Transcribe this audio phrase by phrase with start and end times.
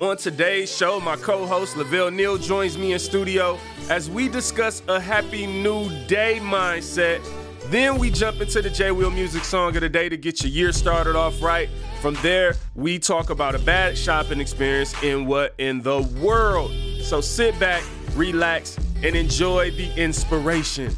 [0.00, 4.82] On today's show, my co host Lavelle Neal joins me in studio as we discuss
[4.88, 7.24] a happy new day mindset.
[7.70, 10.50] Then we jump into the Jay Will music song of the day to get your
[10.50, 11.68] year started off right.
[12.02, 16.72] From there, we talk about a bad shopping experience in what in the world.
[17.00, 17.84] So sit back,
[18.16, 20.94] relax, and enjoy the inspiration.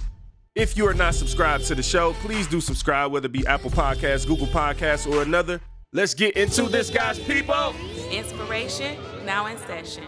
[0.55, 3.71] If you are not subscribed to the show, please do subscribe, whether it be Apple
[3.71, 5.61] Podcasts, Google Podcasts, or another.
[5.93, 7.75] Let's get into this, guys, people.
[8.11, 10.05] Inspiration now in session.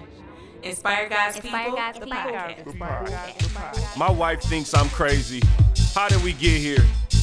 [0.63, 1.77] Inspire God's Inspire people.
[1.77, 2.87] God's the people.
[2.87, 3.97] podcast.
[3.97, 5.43] My wife thinks I'm crazy.
[5.95, 6.85] How did we get here?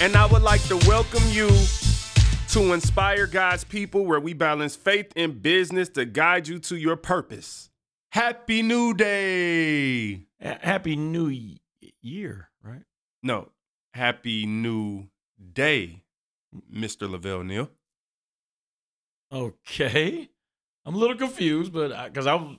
[0.00, 1.48] and I would like to welcome you
[2.48, 6.96] to Inspire God's People, where we balance faith and business to guide you to your
[6.96, 7.70] purpose.
[8.12, 10.26] Happy New Day!
[10.42, 11.56] Ha- Happy New Y-
[12.00, 12.82] Year, right?
[13.22, 13.48] No,
[13.92, 15.08] Happy New
[15.52, 16.04] Day,
[16.72, 17.10] Mr.
[17.10, 17.70] Lavelle Neal.
[19.32, 20.28] Okay.
[20.86, 22.56] I'm a little confused, but because I, was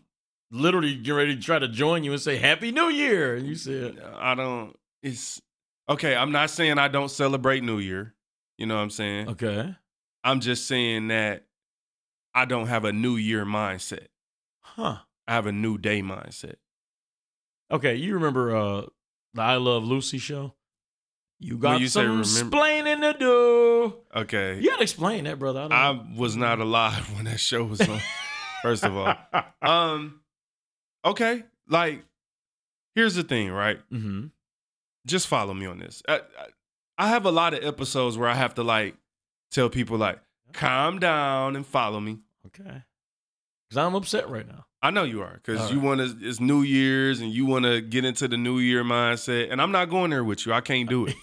[0.52, 3.56] literally getting ready to try to join you and say Happy New Year, and you
[3.56, 5.42] said, I don't, it's
[5.90, 6.16] okay.
[6.16, 8.14] I'm not saying I don't celebrate New Year.
[8.58, 9.30] You know what I'm saying?
[9.30, 9.76] okay,
[10.24, 11.46] I'm just saying that
[12.34, 14.08] I don't have a New Year mindset.
[14.62, 14.98] huh?
[15.28, 16.56] I have a new day mindset.
[17.72, 18.82] Okay, you remember uh
[19.34, 20.54] the I Love Lucy show?
[21.40, 23.96] You got you some explaining to do.
[24.16, 24.58] Okay.
[24.60, 25.68] You gotta explain that, brother.
[25.70, 28.00] I, I was not alive when that show was on.
[28.62, 29.14] First of all.
[29.62, 30.22] Um
[31.04, 32.04] okay, like
[32.94, 33.80] here's the thing, right?
[33.92, 34.28] mm-hmm.
[35.06, 36.02] Just follow me on this.
[36.08, 36.22] I, I,
[36.98, 38.96] I have a lot of episodes where I have to like
[39.52, 40.20] tell people like
[40.54, 42.20] calm down and follow me.
[42.48, 42.84] Okay,
[43.70, 44.66] because I'm upset right now.
[44.82, 46.16] I know you are because you want to.
[46.22, 49.72] It's New Year's and you want to get into the New Year mindset, and I'm
[49.72, 50.54] not going there with you.
[50.54, 51.16] I can't do it.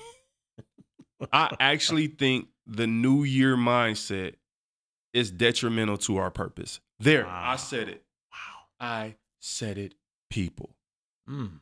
[1.32, 4.34] I actually think the New Year mindset
[5.12, 6.80] is detrimental to our purpose.
[6.98, 8.02] There, I said it.
[8.32, 8.86] Wow.
[8.88, 9.94] I said it.
[10.30, 10.74] People.
[11.28, 11.60] Mm.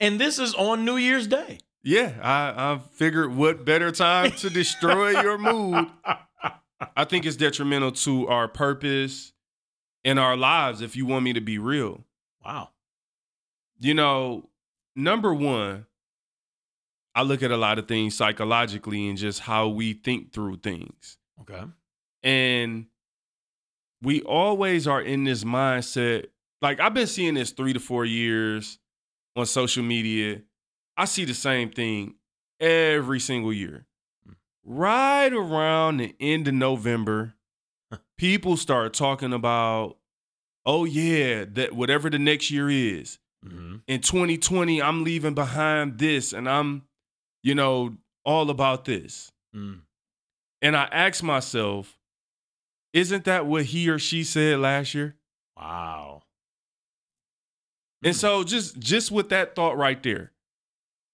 [0.00, 1.58] And this is on New Year's Day.
[1.82, 5.86] Yeah, I, I figured what better time to destroy your mood.
[6.96, 9.32] I think it's detrimental to our purpose
[10.04, 10.80] and our lives.
[10.80, 12.04] If you want me to be real.
[12.44, 12.70] Wow.
[13.80, 14.48] you know,
[14.96, 15.86] number one,
[17.14, 21.16] I look at a lot of things psychologically and just how we think through things.
[21.40, 21.62] Okay.
[22.22, 22.86] And
[24.02, 26.26] we always are in this mindset.
[26.60, 28.78] Like, I've been seeing this three to four years
[29.36, 30.42] on social media.
[30.96, 32.14] I see the same thing
[32.60, 33.86] every single year.
[34.64, 37.34] Right around the end of November,
[38.16, 39.96] people start talking about,
[40.64, 43.76] oh, yeah, that whatever the next year is Mm-hmm.
[43.86, 46.80] in 2020 i'm leaving behind this and i'm
[47.42, 47.94] you know
[48.24, 49.80] all about this Mm.
[50.62, 51.98] and i ask myself
[52.94, 55.14] isn't that what he or she said last year
[55.58, 56.22] Wow.
[58.04, 60.32] And so just just with that thought right there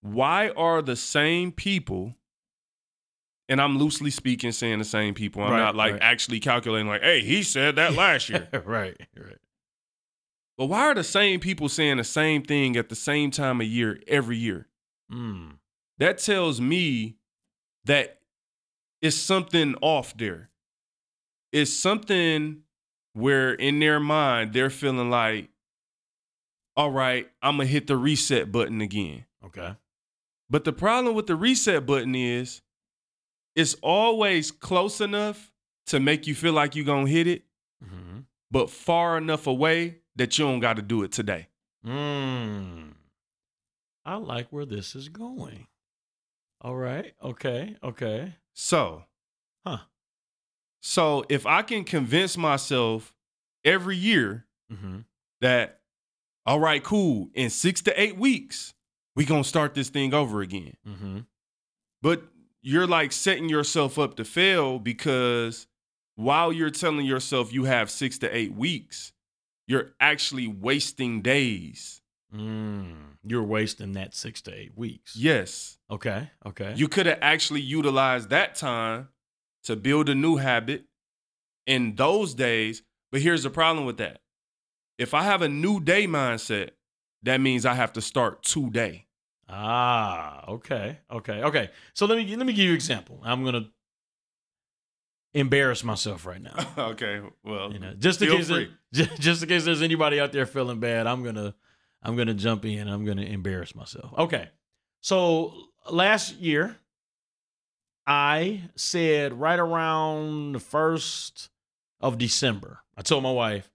[0.03, 2.15] why are the same people
[3.49, 6.03] and i'm loosely speaking saying the same people i'm Right, not like right.
[6.03, 8.97] actually calculating like hey he said that last year right.
[9.17, 9.37] Right.
[10.59, 13.67] but why are the same people saying the same thing at the same time of
[13.67, 14.67] year every year
[15.13, 15.55] Mm.
[15.99, 17.17] that tells me
[17.85, 18.21] that
[19.03, 20.51] it's something off there.
[21.53, 22.61] It's something
[23.15, 25.49] where in their mind they're feeling like,
[26.77, 29.25] all right, I'm gonna hit the reset button again.
[29.45, 29.75] Okay.
[30.49, 32.63] But the problem with the reset button is
[33.55, 35.53] it's always close enough
[35.87, 37.45] to make you feel like you're gonna hit it,
[37.85, 38.21] Mm-hmm.
[38.51, 41.49] but far enough away that you don't gotta do it today.
[41.87, 42.93] Mm.
[44.05, 45.67] I like where this is going.
[46.61, 47.15] All right.
[47.23, 47.77] Okay.
[47.83, 48.35] Okay.
[48.55, 49.05] So,
[49.67, 49.79] Huh.
[50.83, 53.15] So if I can convince myself
[53.65, 54.99] every year Mm-hmm.
[55.41, 55.80] that,
[56.47, 58.75] all right, cool, in six to eight weeks,
[59.17, 60.75] we gonna start this thing over again.
[60.87, 61.19] Mm-hmm.
[62.03, 62.23] But
[62.63, 65.67] you're like setting yourself up to fail because
[66.17, 69.13] while you're telling yourself you have six to eight weeks,
[69.67, 72.03] you're actually wasting days.
[72.35, 72.95] Mm.
[73.25, 75.17] You're wasting that six to eight weeks.
[75.17, 75.79] Yes.
[75.91, 76.31] Okay.
[76.47, 76.75] Okay.
[76.77, 79.09] You could have actually utilized that time
[79.65, 80.85] to build a new habit
[81.67, 82.83] in those days
[83.13, 84.21] But here's the problem with that.
[85.01, 86.71] If I have a new day mindset,
[87.23, 89.07] that means I have to start today.
[89.49, 91.71] Ah, okay, okay, okay.
[91.95, 93.21] So let me let me give you an example.
[93.25, 93.69] I'm gonna
[95.35, 96.55] embarrass myself right now.
[96.91, 97.21] okay.
[97.45, 100.47] Well, You know, just in case there- just, just in case there's anybody out there
[100.47, 101.55] feeling bad, I'm gonna
[102.03, 102.89] I'm gonna jump in.
[102.89, 104.13] I'm gonna embarrass myself.
[104.19, 104.49] Okay.
[105.01, 105.55] So
[105.91, 106.77] last year,
[108.07, 111.49] I said right around the first
[112.01, 113.70] of December, I told my wife,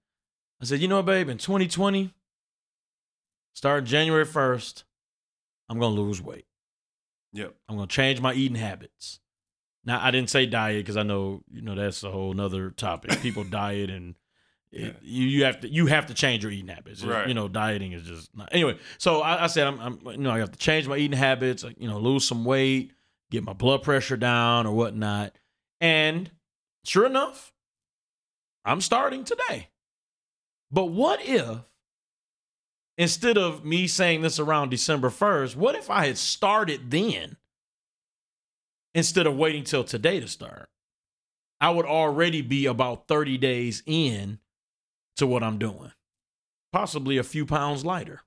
[0.66, 2.12] I said, you know what, babe, in 2020,
[3.54, 4.84] starting January 1st,
[5.70, 6.46] I'm gonna lose weight.
[7.34, 7.54] Yep.
[7.70, 9.20] I'm gonna change my eating habits.
[9.84, 13.12] Now I didn't say diet because I know you know that's a whole nother topic.
[13.22, 14.16] People diet and
[14.72, 14.92] it, Yeah.
[15.04, 17.04] you you have to you have to change your eating habits.
[17.04, 17.28] Right.
[17.28, 18.50] You know, dieting is just not.
[18.52, 21.18] Anyway, so I, I said I'm, I'm you know I have to change my eating
[21.18, 21.64] habits.
[21.64, 22.92] like, You know, lose some weight,
[23.30, 25.36] get my blood pressure down or whatnot.
[25.82, 26.32] And
[26.84, 27.54] sure enough,
[28.64, 29.68] I'm starting today.
[30.72, 31.60] But what if
[32.98, 37.38] instead of me saying this around December 1st, what if I had started then
[38.94, 40.70] instead of waiting till today to start?
[41.62, 44.40] I would already be about 30 days in
[45.18, 45.92] to what I'm doing,
[46.74, 48.22] possibly a few pounds lighter.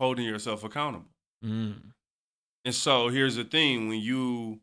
[0.00, 1.10] Holding yourself accountable.
[1.44, 1.92] Mm.
[2.64, 4.60] And so here's the thing when you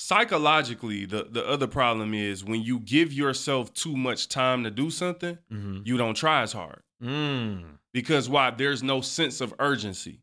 [0.00, 4.90] psychologically, the, the other problem is when you give yourself too much time to do
[4.90, 6.82] something, hmm you don't try as hard.
[7.02, 7.78] Mm.
[7.92, 8.50] Because why?
[8.50, 10.20] There's no sense of urgency.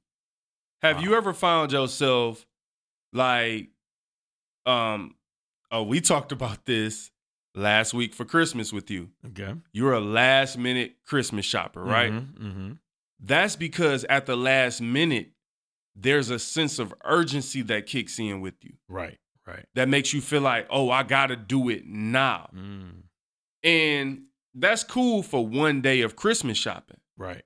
[0.81, 1.03] Have Wow.
[1.03, 2.45] you ever found yourself
[3.11, 3.69] like,
[4.65, 5.15] um,
[5.71, 7.11] oh, we talked about this
[7.53, 9.09] last week for Christmas with you.
[9.27, 9.53] Okay.
[9.73, 12.11] You're a last minute Christmas shopper, right?
[12.13, 12.73] Mm-hmm.
[13.19, 15.31] That's because at the last minute,
[15.95, 19.17] there's a sense of urgency that kicks in with you Right.
[19.47, 19.65] Right.
[19.75, 22.49] that makes you feel like, oh, I gotta do it now.
[22.55, 23.03] Mm.
[23.63, 26.97] And that's cool for one day of Christmas shopping.
[27.17, 27.43] Right.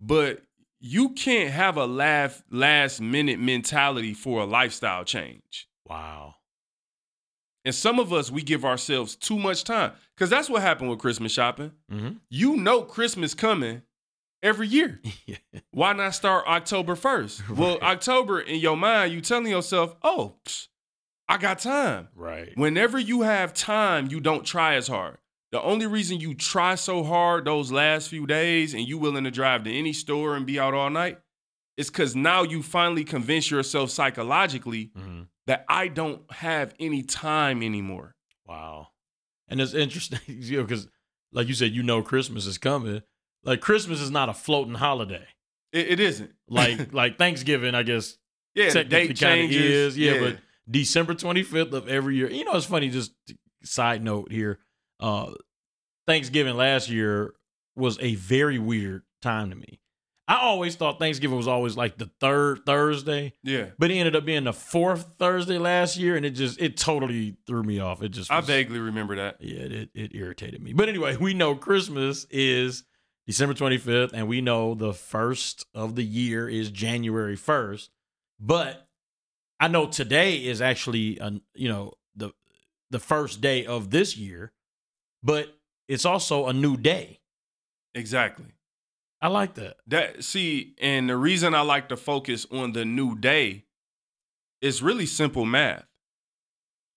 [0.00, 0.42] But
[0.80, 5.68] you can't have a last last minute mentality for a lifestyle change.
[5.88, 6.34] Wow.
[7.64, 10.98] And some of us we give ourselves too much time cuz that's what happened with
[11.00, 11.72] Christmas shopping.
[11.90, 12.16] Mm-hmm.
[12.30, 13.82] You know Christmas coming
[14.42, 15.00] every year.
[15.26, 15.36] yeah.
[15.70, 17.48] Why not start October 1st?
[17.56, 20.68] Well, October in your mind, you telling yourself, "Oh, psh,
[21.28, 22.52] I got time." Right.
[22.56, 25.18] Whenever you have time, you don't try as hard.
[25.52, 29.30] The only reason you try so hard those last few days and you willing to
[29.30, 31.18] drive to any store and be out all night
[31.76, 37.62] is because now you finally convince yourself psychologically hmm that I don't have any time
[37.62, 38.16] anymore.
[38.46, 38.88] Wow.
[39.48, 40.88] And it's interesting, you know, because
[41.32, 43.02] like you said, you know Christmas is coming.
[43.44, 45.24] Like Christmas is not a floating holiday.
[45.72, 46.32] It, it isn't.
[46.48, 48.18] Like like Thanksgiving, I guess
[48.56, 49.96] yeah, technically date kinda changes.
[49.96, 50.38] is, yeah, but
[50.70, 52.30] December 25th of every year.
[52.30, 53.12] You know, it's funny, just
[53.62, 54.58] side note here.
[55.00, 55.32] Uh
[56.06, 57.34] Thanksgiving last year
[57.74, 59.80] was a very weird time to me.
[60.28, 63.66] I always thought Thanksgiving was always like the third Thursday, yeah.
[63.78, 67.36] but it ended up being the fourth Thursday last year, and it just it totally
[67.46, 68.02] threw me off.
[68.02, 69.36] It just I vaguely remember that.
[69.40, 70.72] yeah, it, it irritated me.
[70.72, 72.82] But anyway, we know Christmas is
[73.26, 77.88] December 25th, and we know the first of the year is January 1st.
[78.40, 78.88] But
[79.58, 82.32] I know today is actually, an, you know, the
[82.90, 84.52] the first day of this year,
[85.22, 85.56] but
[85.88, 87.20] it's also a new day.
[87.94, 88.46] Exactly.
[89.20, 89.76] I like that.
[89.86, 93.64] That see, and the reason I like to focus on the new day
[94.60, 95.86] is really simple math.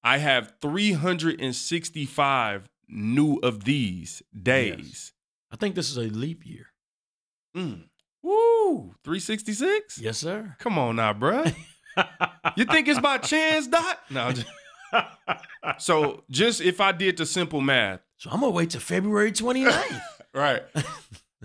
[0.04, 5.14] I have 365 new of these days.
[5.52, 6.68] I think this is a leap year.
[7.56, 7.86] Mm.
[8.22, 8.96] Woo!
[9.04, 10.00] 366?
[10.00, 10.56] Yes, sir.
[10.60, 11.56] Come on now, bruh.
[12.56, 14.00] You think it's by chance, Doc?
[14.10, 14.32] No.
[14.32, 14.48] Just-
[15.78, 20.02] so just if I did the simple math, so I'm gonna wait till February 29th.
[20.34, 20.64] right?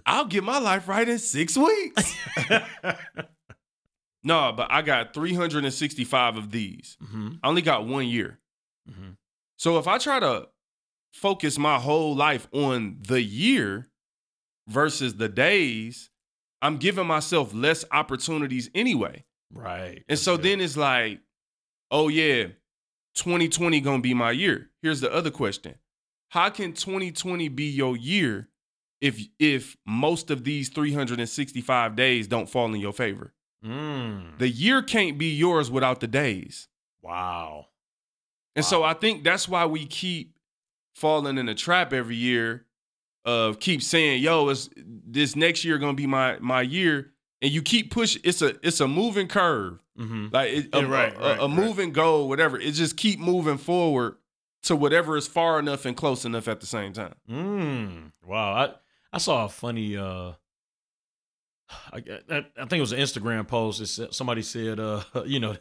[0.06, 2.14] I'll get my life right in six weeks.
[4.22, 6.96] no, but I got 365 of these.
[7.02, 8.38] hmm I only got one year.
[8.88, 9.10] hmm
[9.56, 10.48] So if I try to
[11.12, 13.88] focus my whole life on the year
[14.68, 16.10] versus the days,
[16.62, 19.24] I'm giving myself less opportunities anyway.
[19.54, 20.04] Right.
[20.08, 21.20] And so then it's like,
[21.90, 22.48] oh yeah,
[23.14, 24.70] 2020 gonna be my year.
[24.82, 25.74] Here's the other question.
[26.30, 28.48] How can 2020 be your year
[29.00, 33.34] if if most of these 365 days don't fall in your favor?
[33.64, 34.38] Mm.
[34.38, 36.68] The year can't be yours without the days.
[37.02, 37.66] Wow.
[38.56, 40.36] And so I think that's why we keep
[40.94, 42.66] falling in the trap every year
[43.24, 47.12] of keep saying, "Yo, it's this next year gonna be my my year,"
[47.44, 48.22] and you keep pushing.
[48.24, 50.28] It's a it's a moving curve, Mm-hmm.
[50.32, 51.50] like it, a, Yeah, right, a- right, a, right.
[51.50, 52.58] moving goal, whatever.
[52.58, 54.16] It just keep moving forward
[54.62, 57.14] to whatever is far enough and close enough at the same time.
[57.30, 58.54] Mm, wow.
[58.54, 58.74] I,
[59.12, 60.32] I saw a funny uh
[61.92, 61.98] I,
[62.30, 63.80] I, I think it was an Instagram post.
[63.80, 65.56] It said, somebody said, uh, you know,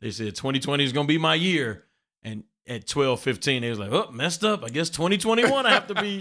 [0.00, 1.84] they said 2020 is gonna be my year.
[2.22, 4.64] And at 12, 15, they was like, oh, messed up.
[4.64, 6.20] I guess 2021 I have to be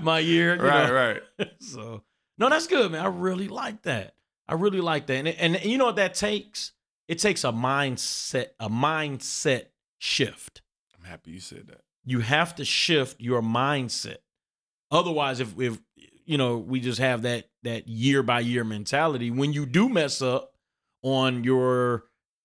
[0.00, 0.56] my year.
[0.56, 0.94] you right, know?
[1.38, 1.50] right.
[1.60, 2.02] so
[2.38, 3.04] no, that's good, man.
[3.04, 4.14] I really like that.
[4.48, 5.26] I really like that.
[5.26, 6.72] And, and you know what that takes?
[7.08, 9.66] It takes a mindset, a mindset
[9.98, 10.62] shift.
[10.96, 11.82] I'm happy you said that.
[12.04, 14.18] You have to shift your mindset.
[14.90, 15.78] Otherwise, if if
[16.24, 20.22] you know, we just have that that year by year mentality, when you do mess
[20.22, 20.52] up
[21.02, 22.04] on your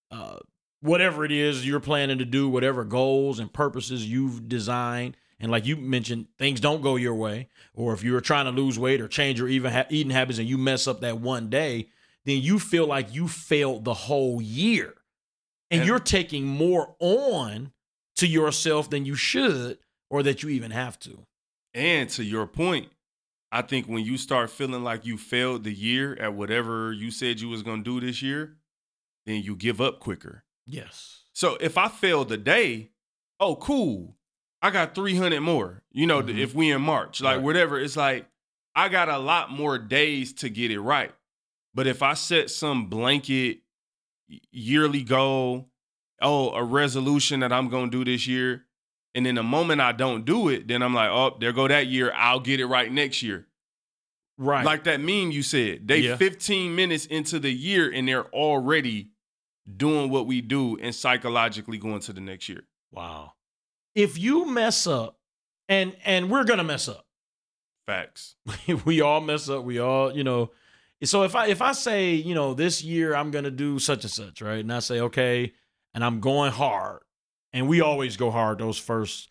[0.10, 0.38] uh
[0.82, 5.66] whatever it is you're planning to do, whatever goals and purposes you've designed, and like
[5.66, 9.08] you mentioned, things don't go your way, or if you're trying to lose weight or
[9.08, 11.90] change your even ha- eating habits and you mess up that one day,
[12.26, 14.94] then you feel like you failed the whole year.
[15.72, 17.72] And, And- you're taking more on
[18.18, 19.80] to yourself than you should
[20.10, 21.26] or that you even have to.
[21.74, 22.90] And to your point,
[23.52, 27.40] I think when you start feeling like you failed the year at whatever you said
[27.42, 28.58] you was gonna do this year,
[29.26, 30.44] then you give up quicker.
[30.68, 31.24] Yes.
[31.34, 32.92] So if I failed the day,
[33.40, 34.18] oh cool,
[34.62, 35.84] I got 300 more.
[35.92, 36.38] You know, Mhm.
[36.38, 37.44] if we in March, like Right.
[37.44, 38.28] whatever, it's like
[38.76, 41.14] I got a lot more days to get it right.
[41.74, 43.62] But if I set some blanket
[44.52, 45.70] yearly goal,
[46.22, 48.66] oh, a resolution that I'm going to do this year,
[49.14, 51.88] and then the moment I don't do it, then I'm like, oh, there go that
[51.88, 52.14] year.
[52.16, 53.48] I'll get it right next year.
[54.38, 54.66] Right.
[54.66, 55.88] Like that meme you said.
[55.88, 56.16] They Yeah.
[56.16, 59.10] 15 minutes into the year and they're already
[59.78, 62.64] doing what we do and psychologically going to the next year.
[62.92, 63.34] wow.
[63.96, 65.18] If you mess up,
[65.68, 67.06] and and we're gonna mess up.
[67.88, 68.36] Facts.
[68.86, 69.64] we all mess up.
[69.64, 70.52] We all, you know.
[71.04, 74.12] So if I if I say, you know, this year I'm gonna do such and
[74.12, 74.60] such, right?
[74.60, 75.54] And I say, okay,
[75.94, 77.02] and I'm going hard,
[77.54, 79.30] and we always go hard those first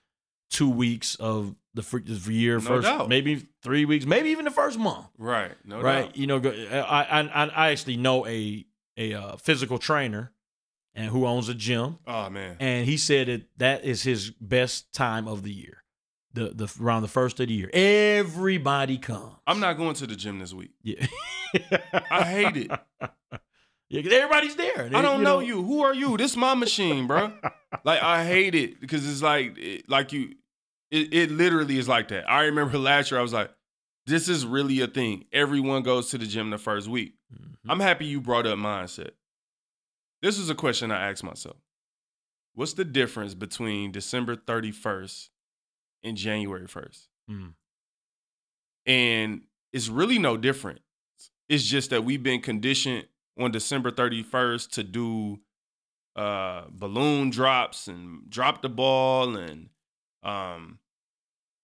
[0.51, 2.03] two weeks of the,
[2.33, 3.09] year, No first doubt.
[3.09, 5.53] maybe three weeks, maybe even the first month, Right.
[5.65, 6.07] No right?
[6.07, 6.17] doubt.
[6.17, 10.33] You know, I, I I actually know a a uh, physical trainer,
[10.95, 12.57] and who owns a gym, Oh man.
[12.61, 15.83] and he said that that is his best time of the year,
[16.33, 17.71] the the around the first of the year.
[17.73, 19.35] Everybody comes.
[19.47, 20.73] I'm not going to the gym this week.
[20.83, 21.07] Yeah.
[22.11, 22.71] I hate it.
[23.93, 24.89] Yeah, 'cause everybody's there.
[24.95, 25.65] I don't know, you.
[25.65, 26.17] Who are you?
[26.17, 27.33] This my machine, bro.
[27.85, 30.37] like I hate it because it's like it, like you
[30.93, 32.31] it, it literally is like that.
[32.31, 33.51] I remember last year I was like
[34.07, 35.25] this is really a thing.
[35.33, 37.15] Everyone goes to the gym the first week.
[37.35, 37.57] Mhm.
[37.69, 39.11] I'm happy you brought up mindset.
[40.23, 41.57] This is a question I asked myself.
[42.55, 45.29] What's the difference between December 31st
[46.03, 47.07] and January 1st?
[47.31, 47.55] Mm.
[48.87, 50.81] And it's really no different.
[51.49, 53.07] It's just that we've been conditioned
[53.39, 55.41] on December 31st to do
[56.17, 59.69] uh balloon drops and drop the ball and
[60.25, 60.81] um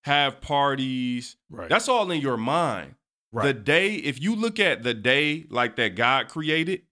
[0.04, 1.36] have parties.
[1.50, 1.68] Right.
[1.68, 2.94] That's all in your mind.
[3.44, 6.82] The day, if you look at the day like that God created,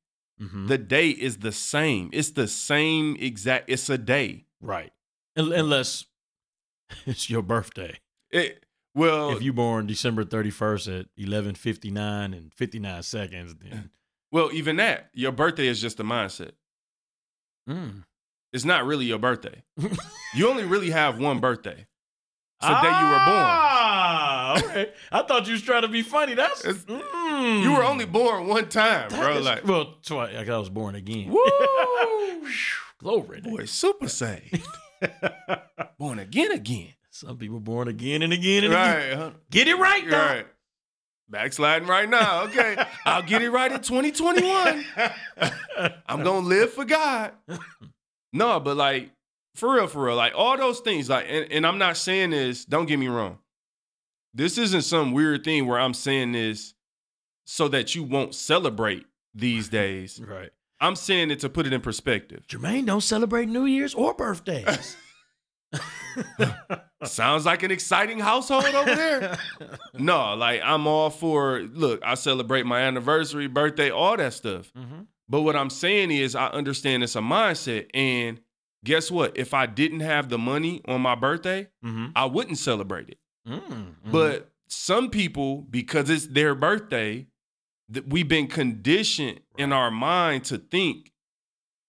[0.41, 0.69] Mhm.
[0.69, 2.11] the day is the same.
[2.13, 3.71] It's the same exact.
[3.71, 4.47] It's a day.
[4.61, 4.93] right.
[5.37, 6.05] Unless
[7.07, 7.99] it's your birthday.
[8.31, 8.65] It,
[8.95, 13.91] well, if you born December 31st at 11:59 and 59 seconds, then
[14.33, 16.53] well, even that, your birthday is just a mindset.
[17.69, 18.05] Mm.
[18.53, 19.65] It's not really your birthday.
[20.35, 21.87] you only really have one birthday.
[22.61, 23.49] It's the day you were born.
[25.13, 26.35] I thought you was trying to be funny.
[26.35, 27.63] That's mm.
[27.63, 29.37] You were only born one time, That bro.
[29.39, 30.35] is- Like, well, twice.
[30.35, 31.31] Like I was born again.
[31.31, 31.43] woo,
[32.99, 33.41] Glory.
[33.41, 34.63] boy, super saved,
[35.99, 36.89] born again, again.
[37.11, 38.95] Some people born again and again and again.
[38.97, 39.31] Right, huh?
[39.51, 40.17] Get it right, though.
[40.17, 40.47] right.
[41.29, 42.43] Backsliding right now.
[42.45, 44.85] Okay, I'll get it right in 2021.
[46.07, 47.33] I'm gonna live for God.
[48.33, 49.11] No, but like
[49.55, 52.65] for real, for real, like all those things, like, and, and I'm not saying this.
[52.65, 53.39] Don't get me wrong.
[54.35, 56.75] This isn't some weird thing where I'm saying this
[57.45, 60.21] so that you won't celebrate these days.
[60.27, 60.51] right.
[60.81, 62.45] I'm saying it to put it in perspective.
[62.49, 64.97] Jermaine don't celebrate New Year's or birthdays.
[67.05, 69.39] Sounds like an exciting household over there.
[69.97, 71.61] No, like I'm all for.
[71.73, 74.73] Look, I celebrate my anniversary, birthday, all that stuff.
[74.77, 75.07] Mhm.
[75.29, 77.87] But what I'm saying is, I understand it's a mindset.
[77.95, 78.41] And
[78.85, 79.37] guess what?
[79.37, 82.11] If I didn't have the money on my birthday, Mhm.
[82.17, 83.19] I wouldn't celebrate it.
[83.47, 83.95] Mm, mhm.
[84.13, 87.27] But some people, because it's their birthday,
[87.91, 91.13] that we've been conditioned in our mind to think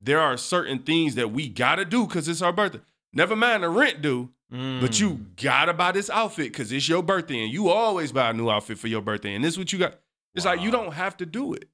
[0.02, 2.82] there are certain things that we gotta do because it's our birthday.
[3.14, 5.42] Never mind the rent due, but you Mm.
[5.42, 8.78] gotta buy this outfit because it's your birthday, and you always buy a new outfit
[8.78, 10.00] for your birthday, and this is what you got.
[10.36, 11.70] It's like you don't have to do it.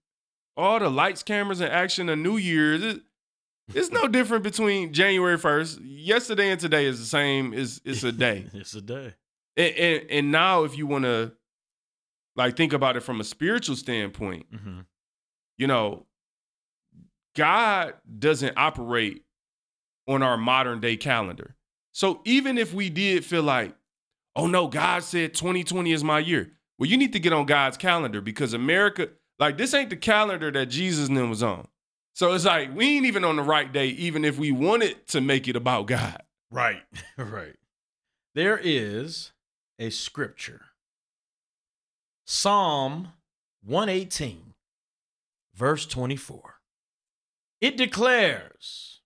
[0.55, 3.01] All the lights, cameras, and action of New Year's, it-
[3.73, 5.79] It's no different between January 1st.
[5.81, 7.53] Yesterday and today is the same.
[7.53, 8.47] It's, it's a day.
[8.53, 9.13] it's a day.
[9.57, 11.33] And, and, and now if you want to
[12.35, 14.79] like think about it from a spiritual standpoint, Mm-hmm.
[15.57, 16.05] you know,
[17.35, 19.23] God doesn't operate
[20.07, 21.55] on our modern day calendar.
[21.93, 23.75] So even if we did feel like,
[24.35, 26.51] oh no, God said 2020 is my year.
[26.77, 30.51] Well, you need to get on God's calendar because America, like this ain't the calendar
[30.51, 31.67] that Jesus them was on.
[32.13, 35.21] So it's like we ain't even on the right day, even if we wanted to
[35.21, 36.21] make it about God.
[36.49, 36.81] Right.
[37.17, 37.55] right.
[38.35, 39.30] There is
[39.81, 40.61] a scripture.
[42.25, 43.09] Psalm
[43.65, 44.53] 118,
[45.55, 46.55] verse 24.
[47.59, 48.99] It declares.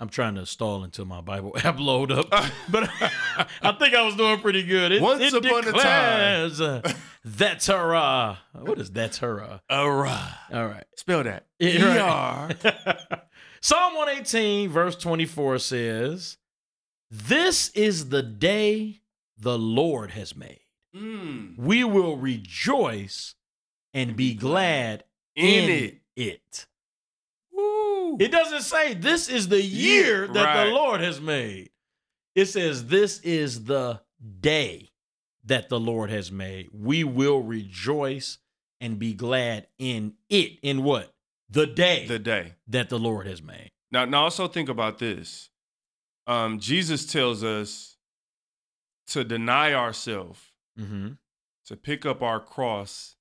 [0.00, 2.30] I'm trying to stall until my Bible app load up,
[2.70, 2.88] but
[3.62, 4.92] I think I was doing pretty good.
[4.92, 5.72] It, Once it upon a time.
[5.72, 6.92] declares, uh,
[7.24, 7.96] that's her.
[7.96, 9.42] Uh, what is that's her?
[9.42, 10.34] Uh, All right.
[10.52, 10.84] all right.
[10.96, 11.46] Spell that.
[11.60, 12.50] E-R.
[13.60, 16.36] Psalm 118, verse 24 says,
[17.10, 19.00] This is the day
[19.38, 20.60] the Lord has made.
[20.94, 21.58] Mm.
[21.58, 23.34] We will rejoice
[23.94, 25.04] and be glad
[25.36, 26.00] In in, it.
[26.16, 26.66] it.
[28.20, 30.64] It doesn't say this is the year Yeah, that right.
[30.64, 31.70] the Lord has made.
[32.34, 34.00] It says this is the
[34.40, 34.90] day
[35.44, 36.68] that the Lord has made.
[36.72, 38.38] We will rejoice
[38.80, 40.58] and be glad in it.
[40.62, 41.12] In what?
[41.50, 42.54] The day the day.
[42.68, 43.70] that the Lord has made.
[43.90, 45.50] Now, now also think about this.
[46.26, 47.96] Um, Jesus tells us
[49.08, 50.40] to deny ourselves,
[50.78, 51.08] Mm-hmm.
[51.66, 53.16] to pick up our cross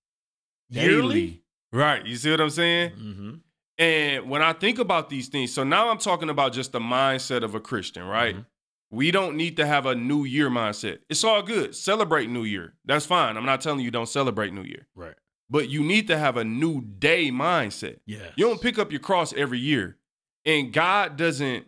[0.70, 0.98] Yearly?
[1.26, 1.44] daily.
[1.72, 2.06] Right.
[2.06, 2.92] You see what I'm saying?
[2.92, 3.32] Mm-hmm.
[3.80, 7.44] And when I think about these things, so now I'm talking about just the mindset
[7.44, 8.36] of a Christian, right?
[8.36, 8.46] Mhm.
[8.90, 11.00] We don't need to have a new year mindset.
[11.10, 11.76] It's all good.
[11.76, 12.76] Celebrate New Year.
[12.86, 13.36] That's fine.
[13.38, 14.88] I'm not telling you don't celebrate New Year.
[14.96, 15.16] Right.
[15.50, 18.00] But you need to have a new day mindset.
[18.06, 18.30] Yeah.
[18.36, 19.98] You don't pick up your cross every year.
[20.46, 21.68] And God doesn't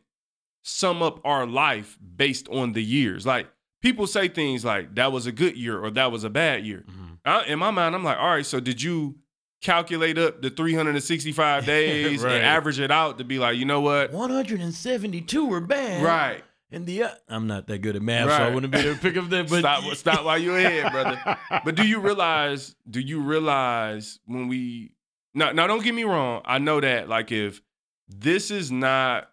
[0.64, 3.26] sum up our life based on the years.
[3.26, 3.48] Like
[3.82, 6.84] people say things like that was a good year or that was a bad year.
[6.90, 7.18] Mhm.
[7.26, 9.16] I, in my mind, I'm like, all right, so did you
[9.62, 12.36] calculate up the 365 days Right.
[12.36, 14.12] and average it out to be like, you know what?
[14.14, 16.04] 172 were bad.
[16.04, 16.44] Right.
[16.72, 19.00] And the uh, I'm not that good at math, so I wouldn't be able to
[19.02, 19.50] pick up that.
[19.50, 21.38] But stop, stop while you're ahead, brother.
[21.66, 24.92] But do you realize, do you realize when we
[25.34, 27.60] now now don't get me wrong, I know that like if
[28.08, 29.29] this is not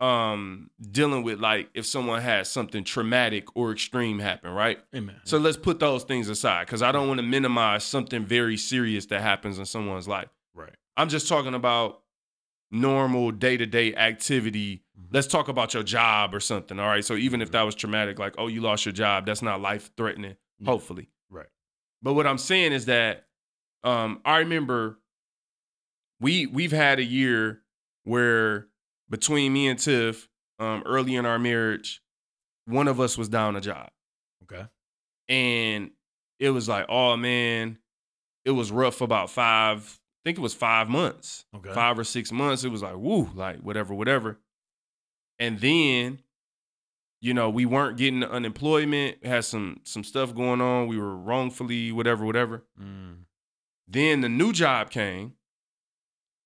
[0.00, 4.78] um dealing with like if someone has something traumatic or extreme happen, right?
[4.94, 5.16] Amen.
[5.24, 9.06] So let's put those things aside because I don't want to minimize something very serious
[9.06, 10.28] that happens in someone's life.
[10.54, 10.74] right.
[10.96, 12.00] I'm just talking about
[12.70, 14.84] normal day to day activity.
[14.98, 15.06] Mhm.
[15.12, 16.78] Let's talk about your job or something.
[16.78, 17.04] All right.
[17.04, 19.90] So even if that was traumatic, like, oh, you lost your job, that's not life
[19.96, 20.66] threatening, Yeah.
[20.66, 21.08] hopefully.
[21.30, 21.48] Right.
[22.02, 23.26] But what I'm saying is that
[23.84, 24.98] um, I remember
[26.20, 27.62] we we've had a year
[28.04, 28.68] where
[29.10, 32.00] between me and Tiff, um, early in our marriage,
[32.66, 33.90] one of us was down a job.
[34.44, 34.66] Okay.
[35.28, 35.90] And
[36.38, 37.78] it was like, oh man,
[38.44, 41.72] it was rough for about five, I think it was five months Okay.
[41.72, 44.38] five or six months, it was like, woo, like whatever, whatever.
[45.38, 46.20] And then,
[47.22, 50.86] you know, we weren't getting the unemployment, had some some stuff going on.
[50.86, 52.64] We were wrongfully, whatever, whatever.
[52.80, 53.24] Mm.
[53.88, 55.34] Then the new job came.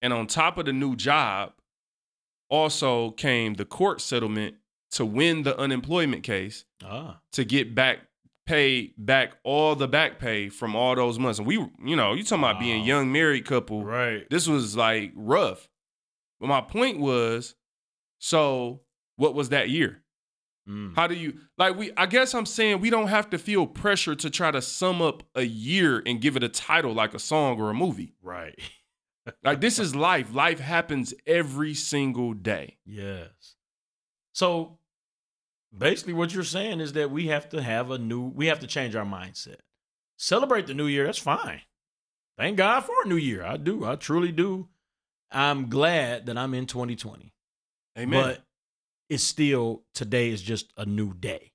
[0.02, 1.53] And on top of the new job,
[2.54, 4.54] also came the court settlement
[4.92, 7.20] to win the unemployment case Ah.
[7.32, 7.98] to get back
[8.46, 11.38] pay back all the back pay from all those months.
[11.38, 12.86] And we, you know, you talking about being Wow.
[12.86, 14.28] young married couple Right.
[14.30, 15.68] this was like rough.
[16.40, 17.54] But my point was,
[18.18, 18.82] so
[19.16, 20.02] what was that year?
[20.68, 20.94] Mm.
[20.94, 24.14] How do you like we I guess I'm saying we don't have to feel pressure
[24.14, 27.60] to try to sum up a year and give it a title like a song
[27.60, 28.14] or a movie.
[28.22, 28.58] Right.
[29.42, 30.34] Like this is life.
[30.34, 32.78] Life happens every single day.
[32.84, 33.56] Yes.
[34.32, 34.78] So
[35.76, 38.66] basically what you're saying is that we have to have a new we have to
[38.66, 39.60] change our mindset.
[40.16, 41.62] Celebrate the new year, that's fine.
[42.38, 43.44] Thank God for a new year.
[43.44, 43.84] I do.
[43.84, 44.68] I truly do.
[45.30, 47.32] I'm glad that I'm in 2020.
[47.98, 48.22] Amen.
[48.22, 48.44] But
[49.08, 51.52] it's still today is just a new day.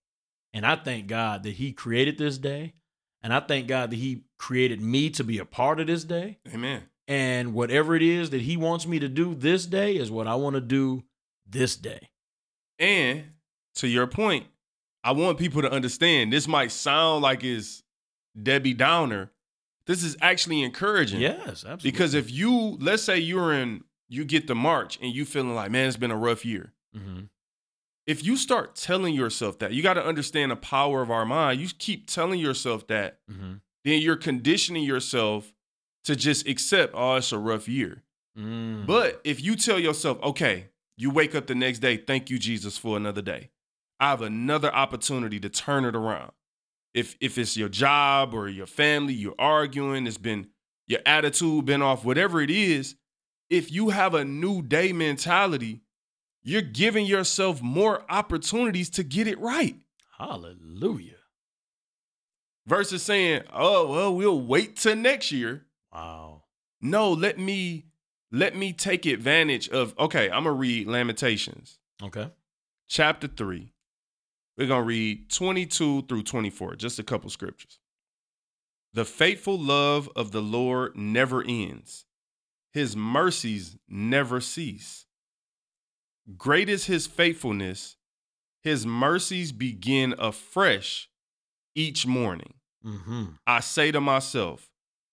[0.54, 2.74] And I thank God that He created this day.
[3.22, 6.40] And I thank God that He created me to be a part of this day.
[6.54, 6.84] Amen.
[7.10, 10.36] And whatever it is that He wants me to do this day is what I
[10.36, 11.04] want to do
[11.50, 12.10] this day.
[12.78, 13.32] And
[13.76, 14.46] to your point,
[15.04, 17.84] I want people to understand this might sound like it's
[18.42, 19.32] Debbie Downer.
[19.88, 21.20] This is actually encouraging.
[21.20, 21.90] Yes, absolutely.
[21.92, 25.72] Because if you, let's say you're in, you get the March and you feeling like,
[25.72, 26.74] man, it's been a rough year.
[26.96, 27.30] Mhm.
[28.06, 31.60] If you start telling yourself that, you got to understand the power of our mind.
[31.60, 33.62] You keep telling yourself that, Mhm.
[33.84, 35.54] then you're conditioning yourself
[36.06, 38.04] to just accept, oh, it's a rough year.
[38.38, 38.86] Mm.
[38.86, 42.78] But if you tell yourself, okay, you wake up the next day, thank you, Jesus,
[42.78, 43.52] for another day.
[44.00, 46.32] I have another opportunity to turn it around.
[46.94, 50.48] If if it's your job or your family, you're arguing, it's been
[50.88, 52.96] your attitude been off, whatever it is,
[53.50, 55.82] if you have a new day mentality,
[56.42, 59.76] you're giving yourself more opportunities to get it right.
[60.18, 61.16] hallelujah.
[62.66, 65.66] Versus saying, oh, well, we'll wait till next year.
[65.94, 66.44] Wow.
[66.82, 67.86] No, let me
[68.32, 71.80] let me take advantage of okay, I'm gonna read Lamentations.
[72.02, 72.30] Okay.
[72.88, 73.74] chapter 3.
[74.58, 77.80] We're going to read 22 through 24, just a couple scriptures.
[78.94, 82.06] The faithful love of the Lord never ends,
[82.74, 85.06] his mercies never cease.
[86.38, 87.96] Great is his faithfulness,
[88.62, 91.10] his mercies begin afresh
[91.76, 92.56] each morning.
[92.86, 93.26] Mm-hmm.
[93.48, 94.70] I say to myself,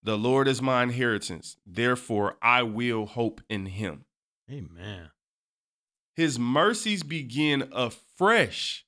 [0.07, 4.05] The Lord is my inheritance, therefore I will hope in him.
[4.49, 5.11] Amen.
[6.15, 8.87] His mercies begin afresh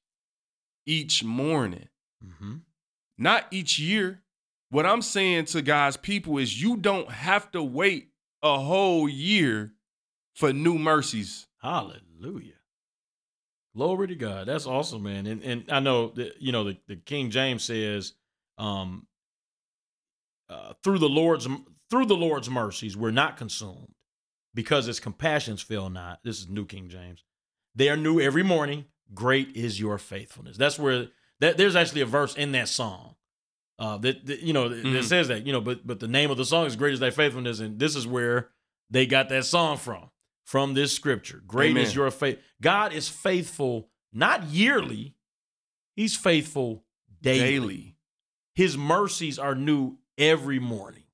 [0.86, 1.88] each morning,
[2.24, 2.58] Mm-hmm.
[3.18, 4.22] not each year.
[4.70, 9.72] What I'm saying to God's people is you don't have to wait a whole year
[10.36, 11.48] for new mercies.
[11.60, 12.54] Hallelujah.
[13.74, 14.46] Glory to God.
[14.46, 15.26] That's awesome, man.
[15.26, 18.12] And and I know that you know the, the King James says,
[18.56, 19.07] um,
[20.48, 21.46] uh, through the Lord's
[21.90, 23.94] through the Lord's mercies we're not consumed,
[24.54, 26.20] because his compassions fail not.
[26.24, 27.24] This is New King James.
[27.74, 28.86] They are new every morning.
[29.14, 30.56] Great is your faithfulness.
[30.56, 31.08] That's where
[31.40, 33.14] that there's actually a verse in that song.
[33.78, 35.04] Uh, that, that you know that, that Mhm.
[35.04, 37.10] says that you know, but but the name of the song is "Great is Thy
[37.10, 38.50] Faithfulness," and this is where
[38.90, 40.10] they got that song from
[40.44, 41.42] from this scripture.
[41.46, 42.38] Great is your faith.
[42.60, 45.14] God is faithful not yearly,
[45.94, 46.84] He's faithful
[47.22, 47.38] daily.
[47.40, 47.96] Daily.
[48.54, 51.04] His mercies are new every morning.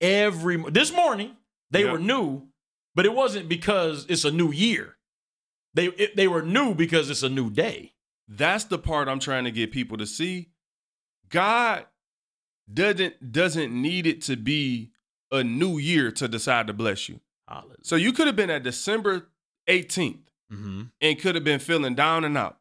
[0.00, 1.36] Every this morning
[1.70, 1.92] they Yep.
[1.92, 2.48] were new,
[2.94, 4.96] but it wasn't because it's a new year.
[5.72, 7.94] They it, they were new because it's a new day.
[8.28, 10.50] That's the part I'm trying to get people to see.
[11.28, 11.86] God
[12.72, 14.90] doesn't doesn't need it to be
[15.30, 17.20] a new year to decide to bless you.
[17.48, 17.76] Hallelujah.
[17.82, 19.28] So you could have been at December
[19.68, 20.20] 18th
[20.52, 20.82] Mm-hmm.
[21.00, 22.58] and could have been feeling down and out.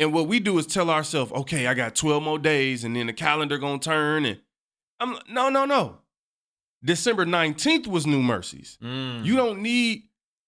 [0.00, 3.06] And what we do is tell ourselves, okay, I got 12 more days and then
[3.06, 4.24] the calendar gonna turn.
[4.26, 4.40] And
[5.00, 5.98] I'm no, no, no.
[6.82, 8.78] December 19th was new mercies.
[8.82, 9.24] Mm.
[9.24, 10.04] You don't need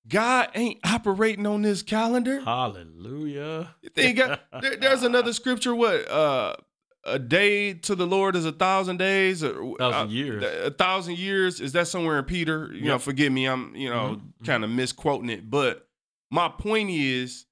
[0.09, 2.41] God ain't operating on this calendar.
[2.41, 3.75] Hallelujah.
[3.95, 5.75] They got there, there's another scripture.
[5.75, 6.57] What uh
[7.05, 10.45] a day to the Lord is a thousand days, or Thousand uh, years.
[10.45, 12.71] A thousand years is that somewhere in Peter?
[12.73, 13.01] You know, Yep.
[13.03, 15.89] forgive me, I'm you know Mhm, kind of misquoting it, but
[16.31, 17.47] my point is,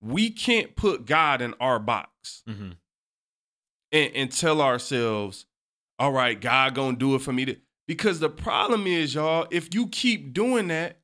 [0.00, 2.70] we can't put God in our box Mm-hmm.
[3.92, 5.44] and, and tell ourselves,
[5.98, 7.44] all right, God gonna do it for me.
[7.46, 7.56] To,
[7.86, 10.98] because the problem is, y'all, if you keep doing that,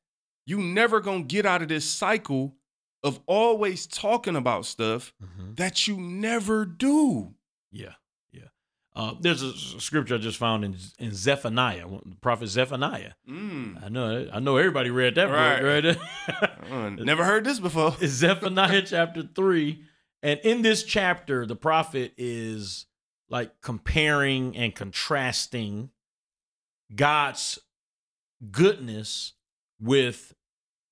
[0.46, 2.56] you never gonna get out of this cycle
[3.02, 5.54] of always talking about stuff Mm-hmm.
[5.54, 7.34] that you never do.
[7.72, 7.94] Yeah,
[8.32, 8.42] yeah.
[8.96, 13.12] Uh, there's a scripture I just found in in Zephaniah, the prophet Zephaniah.
[13.28, 13.84] Mm.
[13.84, 15.60] I know, I know everybody read that Right.
[15.60, 15.96] book,
[16.30, 16.50] right?
[16.70, 17.94] Uh, never heard this before.
[18.00, 19.84] It's Zephaniah chapter three,
[20.22, 22.86] and in this chapter, the prophet is
[23.34, 25.90] like comparing and contrasting
[26.94, 27.58] God's
[28.52, 29.32] goodness
[29.80, 30.34] with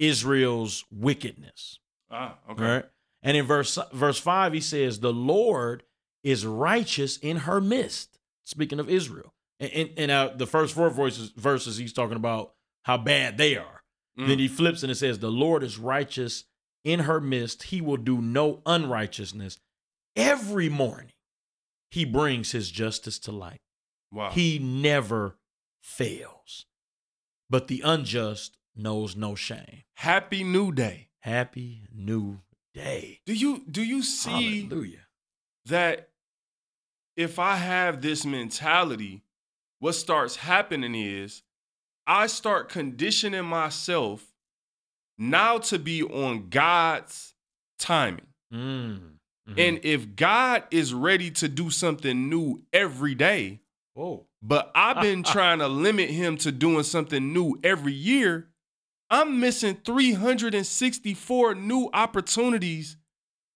[0.00, 1.78] Israel's wickedness.
[2.10, 2.64] Ah, okay.
[2.64, 2.84] Right.
[3.22, 5.84] And in verse verse five, he says, "The Lord
[6.24, 10.90] is righteous in her midst." Speaking of Israel, and and, and uh, the first four
[10.90, 13.84] voices verses, he's talking about how bad they are.
[14.18, 14.26] Mm.
[14.26, 16.42] Then he flips and it says, "The Lord is righteous
[16.82, 19.60] in her midst; He will do no unrighteousness.
[20.16, 21.11] Every morning,
[21.92, 23.60] He brings His justice to light.
[24.10, 24.30] Wow.
[24.30, 25.38] He never
[25.82, 26.66] fails,
[27.48, 31.10] but the unjust knows no shame." Happy New Day.
[31.20, 32.40] Happy New
[32.74, 33.20] Day.
[33.26, 35.06] Do you do you see Hallelujah.
[35.66, 36.08] that
[37.16, 39.22] if I have this mentality,
[39.78, 41.42] what starts happening is
[42.06, 44.32] I start conditioning myself
[45.18, 47.34] now to be on God's
[47.78, 48.28] timing.
[48.52, 49.18] Mm.
[49.48, 49.58] Mhm.
[49.58, 53.60] And if God is ready to do something new every day,
[53.94, 54.26] whoa.
[54.40, 58.48] but I've been trying to limit him to doing something new every year,
[59.10, 62.96] I'm missing 364 new opportunities,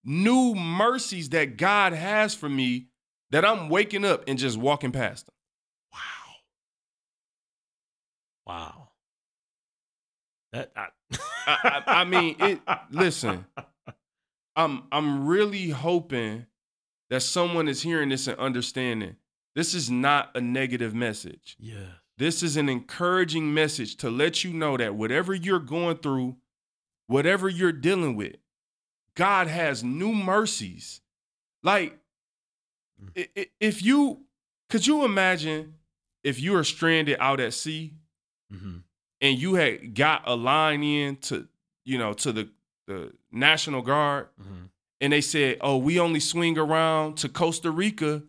[0.05, 2.89] new mercies that God has for me
[3.31, 5.35] that I'm waking up and just walking past them.
[5.93, 6.35] Wow.
[8.47, 8.89] Wow.
[10.53, 10.89] That I,
[11.47, 12.61] I, I, I mean, it.
[12.91, 13.47] Listen,
[14.57, 16.47] I'm I'm really hoping
[17.11, 19.17] that someone is hearing this and understanding
[19.55, 21.57] this is not a negative message.
[21.59, 21.87] Yeah.
[22.19, 26.37] This is an encouraging message to let you know that whatever you're going through,
[27.07, 28.37] whatever you're dealing with,
[29.15, 31.01] God has new mercies.
[31.63, 31.99] Like,
[33.17, 34.25] i- if you
[34.69, 35.75] could you imagine
[36.25, 37.95] if you are stranded out at sea
[38.53, 38.83] Mhm.
[39.21, 41.49] and you had got a line in to,
[41.85, 42.51] you know, to the,
[42.87, 44.71] the National Guard Mhm.
[45.01, 48.23] and they said, oh, we only swing around to Costa Rica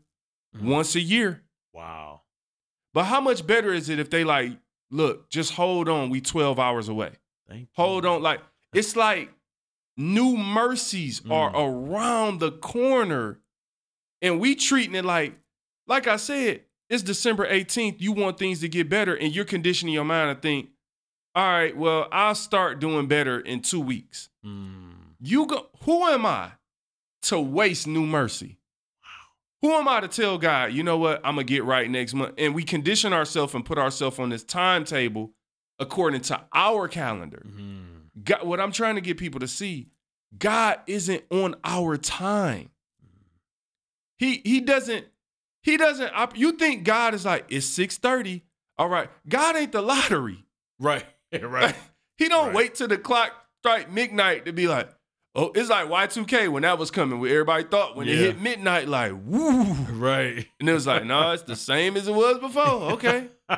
[0.56, 0.62] Mhm.
[0.64, 1.44] once a year.
[1.74, 2.22] Wow.
[2.94, 4.58] But how much better is it if they like,
[4.90, 7.14] look, just hold on, we 12 hours away.
[7.48, 8.10] Thank Hold you.
[8.10, 8.22] on.
[8.22, 8.42] Like,
[8.74, 9.32] it's like
[9.96, 11.56] new mercies are Mm.
[11.92, 13.40] around the corner.
[14.22, 15.38] And we treating it like,
[15.86, 18.02] like I said, it's December 18th.
[18.02, 20.70] You want things to get better, and you're conditioning your mind to think,
[21.38, 24.30] all right, well, I'll start doing better in two weeks.
[24.44, 24.94] Mm.
[25.20, 26.54] You go, who am I
[27.24, 28.58] to waste new mercy?
[29.62, 32.34] Who am I to tell God, you know what, I'm gonna get right next month?
[32.40, 35.32] And we condition ourselves and put ourselves on this timetable
[35.78, 37.44] according to our calendar.
[37.46, 38.24] Mhm.
[38.24, 39.90] God, what I'm trying to get people to see,
[40.36, 42.72] God isn't on our time.
[44.18, 45.06] He he doesn't
[45.62, 48.42] he doesn't you think God is like it's 6:30.
[48.80, 49.12] All right.
[49.30, 50.46] God ain't the lottery.
[50.80, 51.06] Right.
[51.42, 51.76] right.
[52.18, 52.56] he don't Right.
[52.56, 54.90] wait till the clock strike midnight to be like,
[55.36, 58.88] oh, it's like Y2K when that was coming, where everybody thought when it hit midnight,
[58.88, 59.64] like, woo.
[59.92, 60.48] right.
[60.60, 62.92] And it was like, no, it's the same as it was before.
[62.94, 63.28] Okay.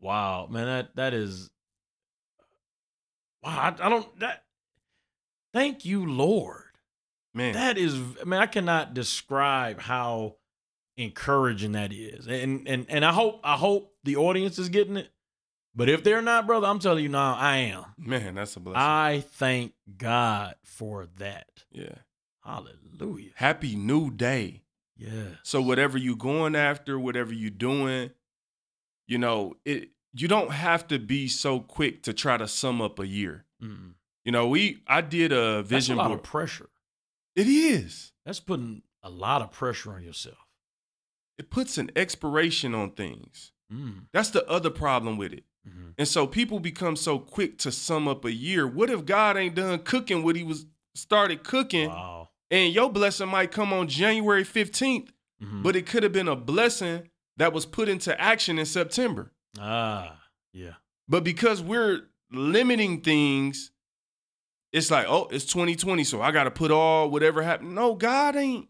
[0.00, 1.50] wow, man, that that is
[3.42, 3.74] wow.
[3.78, 4.44] I, I don't that.
[5.52, 6.62] Thank you, Lord.
[7.34, 7.54] Man.
[7.54, 10.36] That is, I mean, I cannot describe how
[10.96, 15.08] encouraging that is, and and and I hope I hope the audience is getting it.
[15.74, 17.84] But if they're not, brother, I'm telling you now, I am.
[17.96, 18.80] man, that's a blessing.
[18.80, 21.64] I thank God for that.
[21.70, 21.94] yeah.
[22.44, 23.30] Hallelujah.
[23.36, 24.62] Happy new day.
[24.96, 25.36] Yeah.
[25.44, 28.10] So whatever you're going after, whatever you're doing,
[29.06, 32.98] you know, it you don't have to be so quick to try to sum up
[32.98, 33.46] a year.
[33.62, 33.94] Mm.
[34.24, 36.18] You know, we I did a That's a vision lot board.
[36.20, 36.68] of pressure.
[37.36, 38.12] it is.
[38.26, 40.36] That's putting a lot of pressure on yourself.
[41.38, 43.52] It puts an expiration on things.
[43.72, 44.06] Mm.
[44.12, 45.44] That's the other problem with it.
[45.68, 45.94] Mhm.
[45.98, 48.66] And so people become so quick to sum up a year.
[48.66, 52.30] What if God ain't done cooking what he was started cooking Wow.
[52.50, 55.62] and your blessing might come on January 15th, Mhm.
[55.62, 59.32] but it could have been a blessing that was put into action in September.
[59.58, 60.18] ah,
[60.52, 60.74] yeah.
[61.08, 63.70] But because we're limiting things,
[64.72, 67.74] it's like, oh, it's 2020, so I got to put all whatever happened.
[67.74, 68.68] No, God ain't.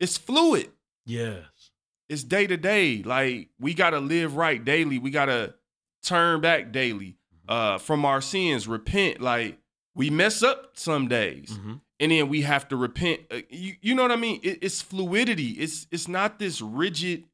[0.00, 0.72] It's fluid.
[1.06, 1.70] Yes.
[2.08, 3.02] It's day to day.
[3.04, 4.98] Like we got to live right daily.
[4.98, 5.54] We got to
[6.02, 7.16] turn back daily
[7.48, 9.20] uh, from our sins, repent.
[9.20, 9.58] Like
[9.94, 11.80] we mess up some days, Mhm.
[11.98, 13.20] and then we have to repent.
[13.30, 14.40] Uh, you, you know what I mean?
[14.42, 15.50] It, it's fluidity.
[15.52, 17.24] It's it's not this rigid.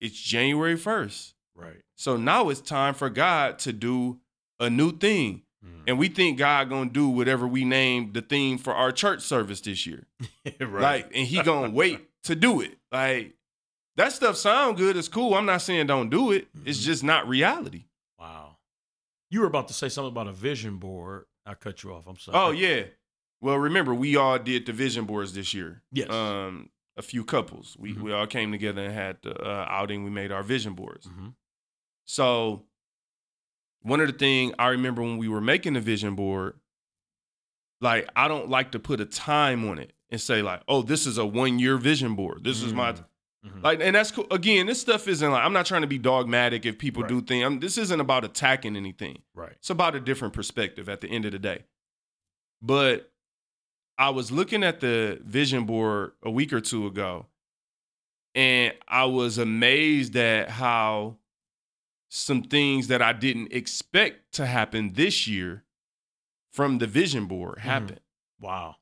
[0.00, 1.34] It's January 1st.
[1.54, 1.82] Right.
[1.96, 4.18] So now it's time for God to do
[4.58, 5.42] a new thing.
[5.64, 5.82] Mm.
[5.86, 9.60] And we think God gonna do whatever we name the theme for our church service
[9.60, 10.08] this year.
[10.60, 10.70] right.
[11.04, 12.78] Like, and he gonna wait to do it.
[12.90, 13.34] Like
[13.96, 15.34] that stuff sound good, it's cool.
[15.34, 16.48] I'm not saying don't do it.
[16.64, 16.84] It's Mhm.
[16.84, 17.84] just not reality.
[19.32, 21.24] You were about to say something about a vision board.
[21.46, 22.06] I cut you off.
[22.06, 22.36] I'm sorry.
[22.38, 22.84] Oh yeah.
[23.40, 25.82] Well, remember we all did the vision boards this year.
[25.90, 26.10] Yes.
[26.10, 26.68] Um,
[26.98, 27.74] a few couples.
[27.80, 28.02] We Mhm.
[28.02, 30.04] we all came together and had the uh, outing.
[30.04, 31.06] We made our vision boards.
[31.06, 31.34] Mhm.
[32.04, 32.66] So
[33.80, 36.60] one of the things I remember when we were making the vision board,
[37.80, 41.06] like I don't like to put a time on it and say like, oh, this
[41.06, 42.44] is a one year vision board.
[42.44, 43.04] This is my Mm.
[43.44, 43.62] Mhm.
[43.62, 44.26] like, and that's cool.
[44.30, 47.08] Again, this stuff isn't like I'm not trying to be dogmatic if people Right.
[47.08, 47.44] do things.
[47.44, 49.22] I'm, this isn't about attacking anything.
[49.34, 49.52] right.
[49.52, 51.64] It's about a different perspective at the end of the day.
[52.60, 53.12] But
[53.98, 57.26] I was looking at the vision board a week or two ago,
[58.34, 61.18] and I was amazed at how
[62.08, 65.64] some things that I didn't expect to happen this year
[66.52, 68.00] from the vision board happened.
[68.38, 68.76] Wow.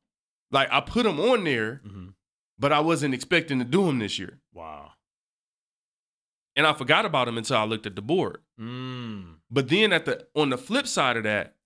[0.51, 2.09] Like I put them on there, hmm
[2.61, 4.39] but I wasn't expecting to do them this year.
[4.53, 4.93] Wow.
[6.55, 8.43] And I forgot about them until I looked at the board.
[8.61, 9.37] Mm.
[9.51, 11.57] But then at the on the flip side of that,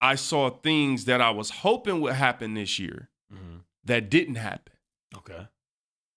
[0.00, 4.72] I saw things that I was hoping would happen this year hmm that didn't happen.
[5.14, 5.46] Okay.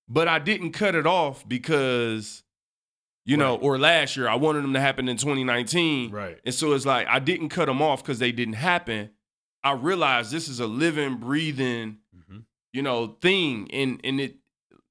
[0.07, 2.43] But I didn't cut it off because,
[3.25, 6.11] you know, or last year I wanted them to happen in 2019.
[6.11, 6.39] Right.
[6.45, 9.09] And so it's like I didn't cut them off because they didn't happen.
[9.65, 11.97] I realized this is a living, breathing,
[12.77, 13.67] you know, thing.
[13.73, 14.35] And and it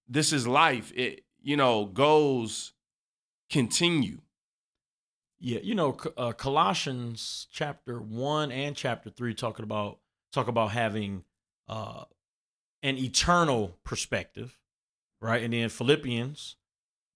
[0.09, 0.93] this is life.
[0.97, 2.73] It, you know, goes
[3.49, 4.21] continue.
[5.39, 9.99] Yeah, you know, uh, Colossians chapter one and chapter three talking about
[10.33, 11.23] talk about having
[11.69, 12.05] uh,
[12.83, 14.59] an eternal perspective,
[15.21, 15.43] right?
[15.45, 16.57] And then Philippians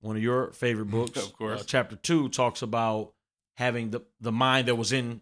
[0.02, 1.60] one of your favorite books, Of course.
[1.60, 3.12] uh, chapter two talks about
[3.56, 5.20] having the the mind that was in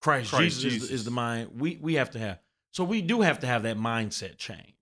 [0.00, 0.88] Christ, Christ Jesus, Is, Jesus.
[0.88, 2.40] the, is the mind we we have to have.
[2.78, 4.76] So we do have to have that mindset change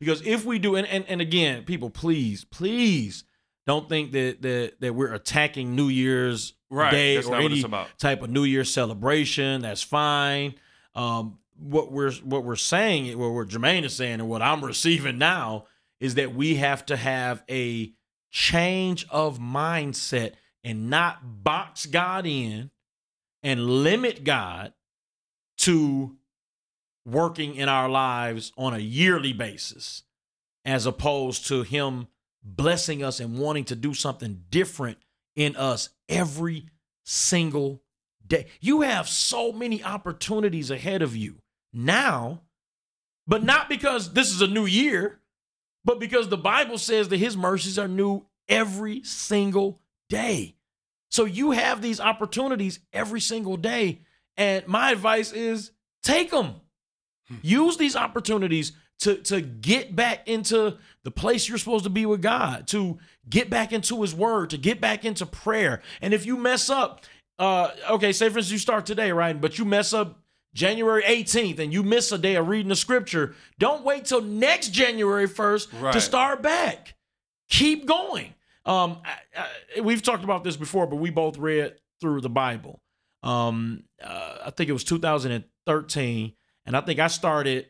[0.00, 3.22] because if we do, and and, and again, people, please, please
[3.68, 6.90] don't think that that that we're attacking New Year's Right.
[6.90, 7.64] Day That's or any
[7.98, 9.62] type of New Year's celebration.
[9.62, 10.56] That's fine.
[10.96, 15.16] Um, what we're what we're saying, what we're Jermaine is saying, and what I'm receiving
[15.16, 15.66] now
[16.00, 17.92] is that we have to have a
[18.32, 20.32] change of mindset
[20.64, 22.72] and not box God in
[23.44, 24.72] and limit God
[25.58, 26.16] to
[27.06, 30.02] working in our lives on a yearly basis,
[30.64, 32.08] as opposed to Him
[32.42, 34.98] blessing us and wanting to do something different
[35.34, 36.66] in us every
[37.04, 37.82] single
[38.26, 38.46] day.
[38.60, 41.36] You have so many opportunities ahead of you
[41.72, 42.42] now,
[43.26, 45.20] but not because this is a new year,
[45.84, 50.56] but because the Bible says that his mercies are new every single day.
[51.10, 54.00] So you have these opportunities every single day.
[54.36, 55.70] And my advice is
[56.02, 56.56] take them.
[57.42, 62.22] Use these opportunities to, to get back into the place you're supposed to be with
[62.22, 65.82] God, to get back into his word, to get back into prayer.
[66.00, 67.04] And if you mess up,
[67.38, 69.38] uh, okay, say for instance, you start today, right?
[69.38, 70.20] But you mess up
[70.54, 74.70] January 18th and you miss a day of reading the scripture, don't wait till next
[74.70, 76.94] January 1st to start back.
[77.48, 78.34] Keep going.
[78.64, 79.44] Um, I,
[79.76, 82.80] I, we've talked about this before, but we both read through the Bible.
[83.22, 86.32] Um, uh, I think it was 2013,
[86.66, 87.66] and I think I started.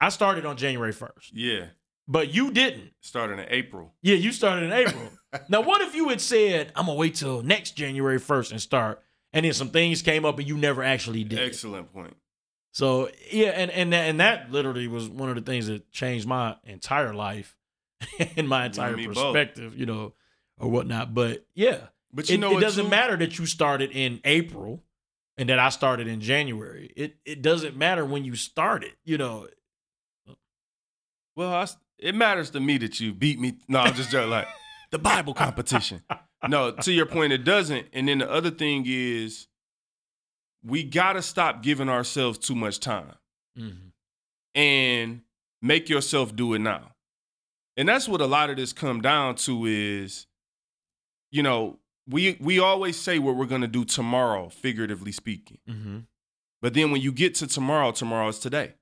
[0.00, 1.66] I started on January 1st, Yeah.
[2.08, 2.92] but you didn't.
[3.00, 3.94] Starting in April.
[4.02, 5.10] Yeah, you started in April.
[5.48, 9.02] now, what if you had said, "I'm gonna wait till next January 1st and start,"
[9.32, 11.38] and then some things came up and you never actually did?
[11.38, 12.16] Excellent point.
[12.72, 16.26] So yeah, and and that, and that literally was one of the things that changed
[16.26, 17.56] my entire life
[18.36, 19.06] and my entire both.
[19.14, 20.14] perspective, you know,
[20.56, 21.12] or whatnot.
[21.12, 22.90] But yeah, But you it, know it doesn't too?
[22.90, 24.82] matter that you started in April
[25.40, 26.92] and that I started in January.
[26.94, 29.48] It it doesn't matter when you started, you know.
[31.34, 31.66] Well, I
[31.98, 33.56] it matters to me that you beat me.
[33.66, 34.30] No, I'm just joking.
[34.30, 34.46] Like
[34.90, 36.02] the Bible competition.
[36.46, 37.86] No, to your point, it doesn't.
[37.94, 39.46] And then the other thing is,
[40.62, 43.14] we gotta stop giving ourselves too much time
[43.58, 43.88] mm-hmm.
[44.54, 45.22] and
[45.62, 46.92] make yourself do it now.
[47.78, 50.26] And that's what a lot of this come down to is,
[51.30, 51.78] you know,
[52.10, 55.58] we we always say what we're gonna do tomorrow, figuratively speaking.
[55.68, 55.98] Mm-hmm.
[56.62, 58.74] But then when you get to tomorrow, tomorrow is today.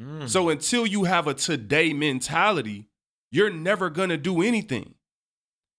[0.00, 0.28] Mm.
[0.28, 2.86] So until you have a today mentality,
[3.32, 4.94] you're never gonna do anything.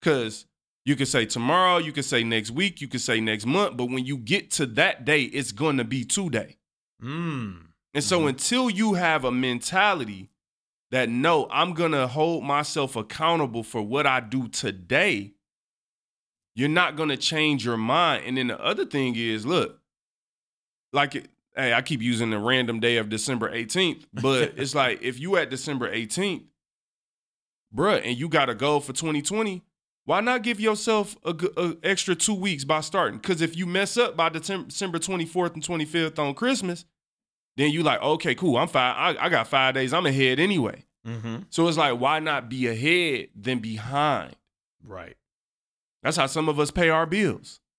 [0.01, 0.45] Cause
[0.86, 3.86] you can say tomorrow, you can say next week, you can say next month, but
[3.89, 6.57] when you get to that day, it's gonna be today.
[7.03, 7.67] Mm.
[7.93, 8.29] And so Mhm.
[8.29, 10.29] until you have a mentality
[10.91, 15.33] that no, I'm gonna hold myself accountable for what I do today,
[16.58, 18.24] you're not gonna change your mind.
[18.26, 19.80] And then the other thing is, look,
[20.91, 25.00] like it, hey, I keep using the random day of December 18th, but it's like
[25.04, 26.46] if you at December 18th,
[27.74, 29.62] bruh, and you got a goal for 2020,
[30.06, 33.20] why not give yourself a extra two weeks by starting?
[33.20, 36.86] Because if you mess up by December 24th and 25th on Christmas,
[37.56, 38.96] then you like, okay, cool, I'm fine.
[38.98, 39.93] I, I got five days.
[39.93, 40.86] I'm ahead anyway.
[41.06, 41.36] Mm-hmm.
[41.52, 44.36] So it's like, why not be ahead than behind?
[44.84, 45.17] Right.
[46.03, 47.60] That's how some of us pay our bills.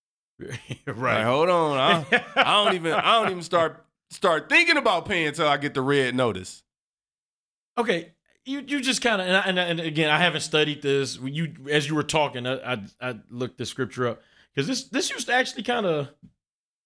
[0.40, 1.24] Like, right.
[1.24, 5.48] hold on, I, I don't even I don't even start start thinking about paying until
[5.48, 6.62] I get the red notice.
[7.76, 8.12] Okay,
[8.44, 11.18] you you just kind of and, and, and again, I haven't studied this.
[11.18, 14.22] You as you were talking, I I, I looked the scripture up
[14.54, 16.08] because this this used to actually kind of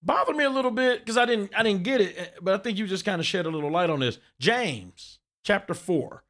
[0.02, 2.58] bother me a little bit because I didn't I didn't get it, eh, but I
[2.62, 4.18] think you just kind of shed a little light on this.
[4.40, 6.24] James chapter four,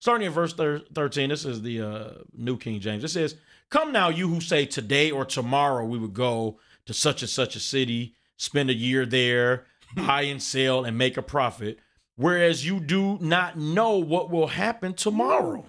[0.00, 1.30] starting in verse thir- thirteen.
[1.30, 3.04] This is the uh, New King James.
[3.04, 3.36] It says,
[3.70, 7.56] "Come now, you who say today or tomorrow we would go to such and such
[7.56, 11.78] a city, spend a year there, buy and sell, and make a profit."
[12.18, 15.64] whereas you do not know what will happen tomorrow.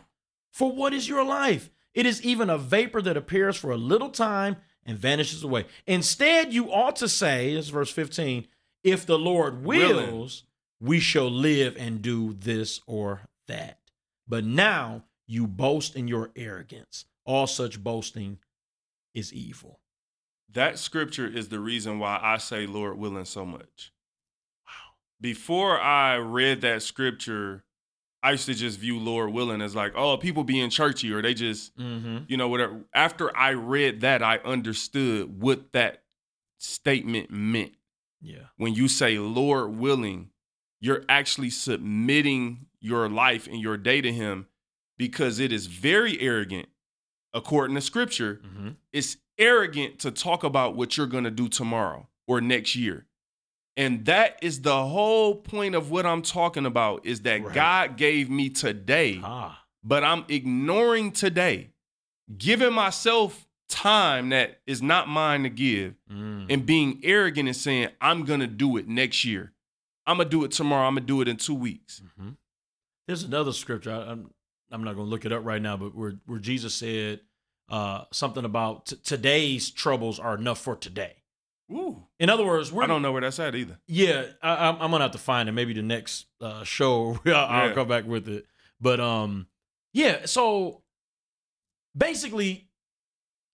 [0.51, 1.69] For what is your life?
[1.93, 5.65] It is even a vapor that appears for a little time and vanishes away.
[5.85, 8.47] Instead, you ought to say, this is verse 15,
[8.83, 10.43] if the Lord wills,
[10.79, 13.77] we shall live and do this or that.
[14.27, 17.06] But now you boast in your arrogance.
[17.30, 18.40] All such boasting
[19.13, 19.82] is evil.
[20.52, 23.94] That scripture is the reason why I say Lord willing so much.
[24.65, 24.96] Wow.
[25.21, 27.65] Before I read that scripture,
[28.23, 31.36] I used to just view Lord willing as like, oh, people being churchy or they
[31.36, 32.23] just Mm-hmm.
[32.27, 32.82] you know, whatever.
[32.96, 36.02] After I read that, I understood what that
[36.58, 37.73] statement meant.
[38.23, 38.48] Yeah.
[38.58, 40.32] When you say, Lord willing,
[40.82, 44.48] you're actually submitting your life and your day to Him
[44.98, 46.69] because it is very arrogant
[47.34, 48.75] according to scripture, Mhm.
[48.92, 53.06] it's arrogant to talk about what you're going to do tomorrow or next year.
[53.77, 57.54] And that is the whole point of what I'm talking about is that Right.
[57.56, 59.63] God gave me today, Ah.
[59.84, 61.69] but I'm ignoring today,
[62.38, 66.48] giving myself time that is not mine to give Mm.
[66.50, 69.54] and being arrogant and saying, I'm going to do it next year.
[70.06, 70.88] I'm going to do it tomorrow.
[70.88, 72.02] I'm going to do it in two weeks.
[72.19, 72.36] Mhm.
[73.08, 73.92] There's another scripture.
[73.92, 74.32] I, I'm
[74.71, 77.21] I'm not going to look it up right now, but where where Jesus said
[77.69, 81.15] uh, something about t- today's troubles are enough for today.
[81.71, 82.03] Ooh.
[82.19, 83.77] In other words, we're I don't know where that's at either.
[83.87, 85.51] Yeah, I, I'm, I'm gonna have to find it.
[85.51, 88.45] Maybe the next uh, show, I'll, I'll come back with it.
[88.81, 89.47] But um,
[89.93, 90.25] yeah.
[90.25, 90.81] So
[91.95, 92.69] basically,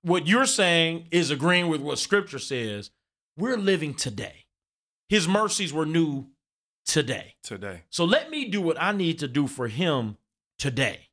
[0.01, 2.91] what you're saying is agreeing with what Scripture says.
[3.37, 4.45] We're living today.
[5.09, 6.27] His mercies were new
[6.85, 7.35] today.
[7.43, 7.83] Today.
[7.89, 10.15] So let me do what I need to do for Him
[10.65, 11.09] today.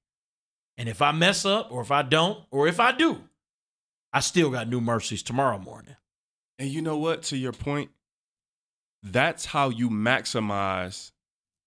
[0.78, 3.18] And if I mess up, or if I don't, or if I do,
[4.11, 5.94] I still got new mercies tomorrow morning.
[6.59, 7.24] And you know what?
[7.24, 7.90] To your point,
[9.03, 11.11] that's how you maximize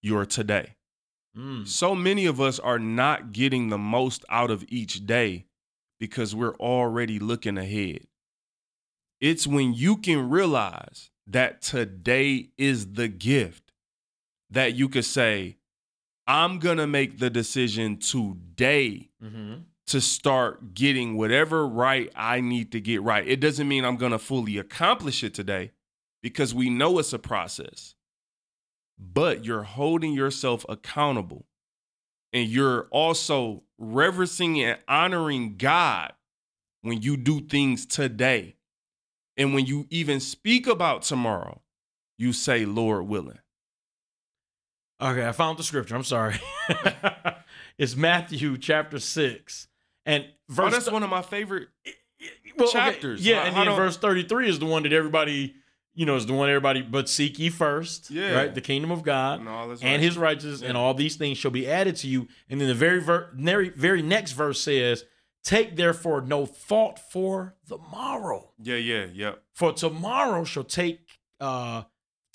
[0.01, 0.77] your today.
[1.37, 1.67] Mm.
[1.67, 5.45] So many of us are not getting the most out of each day
[5.99, 8.07] because we're already looking ahead.
[9.21, 13.73] It's when you can realize that today is the gift
[14.49, 15.57] that you could say,
[16.27, 19.61] I'm going to make the decision today Mm-hmm.
[19.87, 23.27] to start getting whatever right I need to get right.
[23.27, 25.71] It doesn't mean I'm going to fully accomplish it today
[26.21, 27.95] because we know it's a process.
[28.99, 31.45] But you're holding yourself accountable
[32.33, 36.13] and you're also reverencing and honoring God
[36.81, 38.55] when you do things today.
[39.37, 41.61] And when you even speak about tomorrow,
[42.17, 43.39] you say, Lord willing.
[45.01, 45.95] Okay, I found the scripture.
[45.95, 46.35] I'm sorry.
[47.77, 49.67] it's Matthew chapter six,
[50.05, 50.73] and Oh, verse.
[50.73, 51.69] that's one of my favorite.
[52.57, 53.25] well, okay, chapters.
[53.25, 55.55] Yeah, How- and then verse 33 is the one that everybody,
[55.95, 56.81] you know, is the one everybody.
[56.83, 58.33] But seek ye first, Yeah.
[58.35, 61.67] right, the kingdom of God And and His righteousness, and all these things shall be
[61.67, 62.27] added to you.
[62.49, 65.03] And then the very ver- very very next verse says,
[65.43, 69.31] "Take therefore no thought for the morrow." Yeah, yeah, yeah.
[69.53, 71.01] For tomorrow shall take
[71.41, 71.83] uh,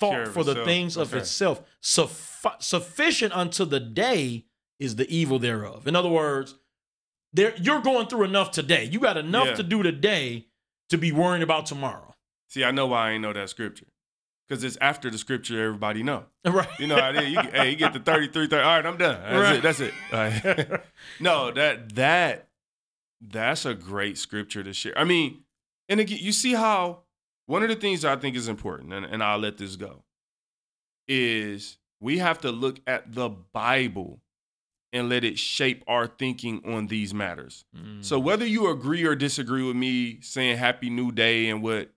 [0.01, 0.65] thought for the itself.
[0.67, 1.19] things of Okay.
[1.21, 1.61] itself.
[1.81, 4.45] Suffi- sufficient unto the day
[4.79, 5.87] is the evil thereof.
[5.87, 6.55] In other words,
[7.33, 8.83] there you're going through enough today.
[8.85, 9.55] You got enough Yeah.
[9.55, 10.47] to do today
[10.89, 12.15] to be worrying about tomorrow.
[12.49, 13.85] See, I know why I ain't know that scripture.
[14.47, 16.25] Because it's after the scripture everybody know.
[16.45, 16.67] Right.
[16.79, 17.29] You know I is.
[17.31, 18.55] You, hey, you get the 33, 30.
[18.63, 19.21] All right, I'm done.
[19.21, 19.55] That's Right.
[19.55, 19.61] it.
[19.61, 19.93] That's it.
[20.11, 20.81] Right.
[21.21, 22.49] no, that that
[23.21, 24.97] that's a great scripture to share.
[24.97, 25.43] I mean,
[25.87, 27.03] and again, you see how
[27.51, 30.03] one of the things I think is important, and, and I'll let this go,
[31.07, 34.21] is we have to look at the Bible
[34.93, 37.63] and let it shape our thinking on these matters.
[37.75, 38.03] Mm.
[38.03, 41.91] So whether you agree or disagree with me saying happy new day and what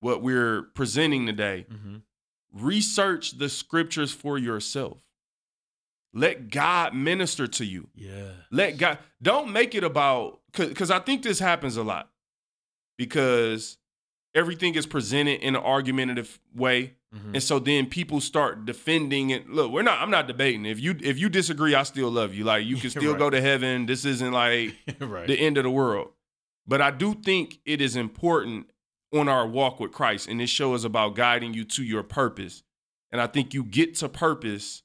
[0.00, 2.02] what we're presenting today, Mhm.
[2.52, 4.98] research the scriptures for yourself.
[6.12, 7.88] Let God minister to you.
[7.94, 8.32] yeah.
[8.50, 12.10] Let God don't make it about cuz I think this happens a lot.
[12.98, 13.78] Because
[14.34, 16.94] everything is presented in an argumentative way.
[17.14, 17.34] Mhm.
[17.34, 19.48] And so then people start defending it.
[19.48, 20.66] Look, we're not I'm not debating.
[20.66, 22.44] If you if you disagree, I still love you.
[22.44, 23.18] Like you can still Right.
[23.18, 23.86] go to heaven.
[23.86, 25.26] This isn't like right.
[25.26, 26.10] the end of the world.
[26.66, 28.70] But I do think it is important
[29.14, 30.26] on our walk with Christ.
[30.28, 32.62] And this show is about guiding you to your purpose.
[33.12, 34.82] And I think you get to purpose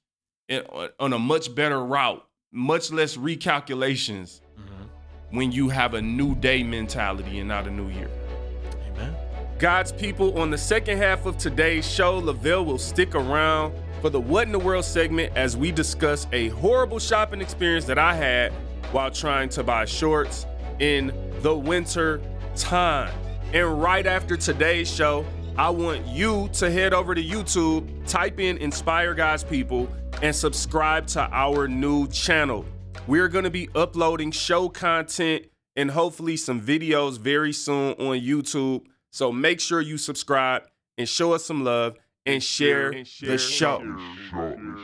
[0.99, 4.89] on a much better route, much less recalculations Mhm.
[5.31, 8.09] when you have a new day mentality and not a new year.
[9.59, 14.19] God's people, on the second half of today's show, Lavelle will stick around for the
[14.19, 18.53] What in the World segment as we discuss a horrible shopping experience that I had
[18.93, 20.45] while trying to buy shorts
[20.79, 22.21] in the winter
[22.55, 23.13] time.
[23.51, 25.25] And right after today's show,
[25.57, 29.89] I want you to head over to YouTube, type in Inspire God's People,
[30.21, 32.63] and subscribe to our new channel.
[33.07, 38.85] We're going to be uploading show content and hopefully some videos very soon on YouTube.
[39.11, 40.63] So make sure you subscribe
[40.97, 42.91] and show us some love and share
[43.21, 43.81] the show.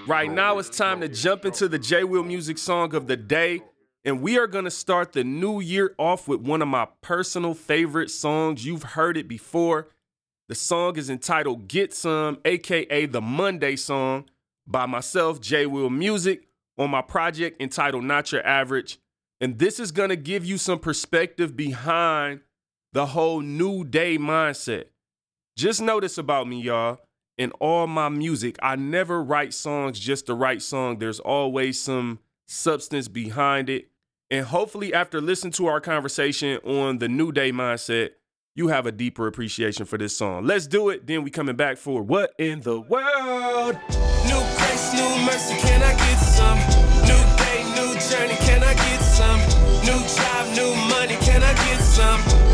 [0.07, 3.61] Right now, it's time to jump into the Jay Will music song of the day.
[4.03, 7.55] And we are going to start the new year off with one of my personal
[7.55, 8.65] favorite songs.
[8.65, 9.89] You've heard it before.
[10.47, 14.25] The song is entitled Get Some, aka the Monday song,
[14.67, 16.47] by myself, Jay Will Music,
[16.77, 18.99] on my project entitled Not Your Average.
[19.41, 22.41] And this is going to give you some perspective behind
[22.95, 24.85] the whole new day mindset.
[25.57, 26.99] Just notice about me, y'all.
[27.37, 30.99] In all my music, I never write songs just to write song.
[30.99, 33.89] There's always some substance behind it.
[34.31, 38.11] And hopefully, after listening to our conversation on the New Day mindset,
[38.55, 40.45] you have a deeper appreciation for this song.
[40.45, 41.05] Let's do it.
[41.05, 43.77] Then we coming back for What in the World?
[44.23, 46.57] New grace, new mercy, can I get some?
[47.01, 49.39] New day, new journey, can I get some?
[49.83, 52.44] New job, new money, can I get some?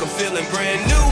[0.00, 1.06] I woke feeling brand new.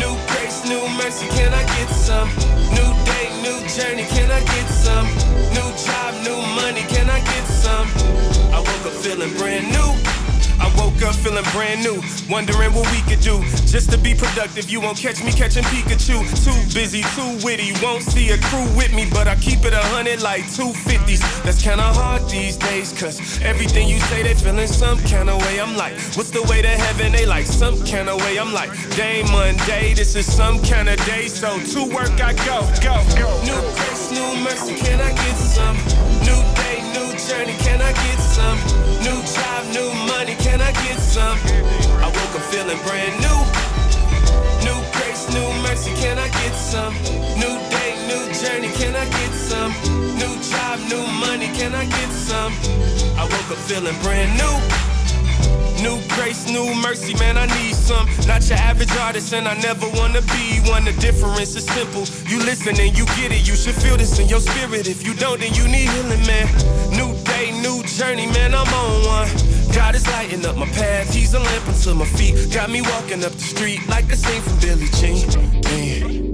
[0.00, 2.26] New grace, new mercy, can I get some?
[2.72, 5.06] New day, new journey, can I get some?
[5.52, 7.86] New job, new money, can I get some?
[8.54, 10.27] I woke up feeling brand new.
[10.60, 14.68] I woke up feeling brand new, wondering what we could do just to be productive.
[14.70, 16.18] You won't catch me catching Pikachu.
[16.44, 17.72] Too busy, too witty.
[17.82, 21.20] Won't see a crew with me, but I keep it a hundred like 250s.
[21.44, 25.60] That's kinda hard these days, cause everything you say, they feeling some kind of way.
[25.60, 27.12] I'm like, what's the way to heaven?
[27.12, 28.38] They like some kind of way.
[28.38, 31.28] I'm like, day Monday, this is some kind of day.
[31.28, 32.96] So to work I go, go.
[33.44, 35.76] New grace, new mercy, can I get some?
[36.26, 38.58] New day, new journey, can I get some?
[39.04, 41.38] New job, new money, can I get some?
[42.02, 43.38] I woke up feeling brand new.
[44.66, 46.94] New grace, new mercy, can I get some?
[47.42, 49.72] New day, new journey, can I get some?
[50.18, 52.52] New job, new money, can I get some?
[53.16, 54.97] I woke up feeling brand new.
[55.82, 58.06] New grace, new mercy, man, I need some.
[58.26, 60.84] Not your average artist, and I never wanna be one.
[60.84, 62.04] The difference is simple.
[62.28, 63.46] You listen and you get it.
[63.46, 64.88] You should feel this in your spirit.
[64.88, 66.46] If you don't, then you need healing, man.
[66.90, 69.28] New day, new journey, man, I'm on one.
[69.72, 72.52] God is lighting up my path, He's a lamp unto my feet.
[72.52, 75.62] Got me walking up the street like a scene from Billie Jean.
[75.62, 76.27] Man.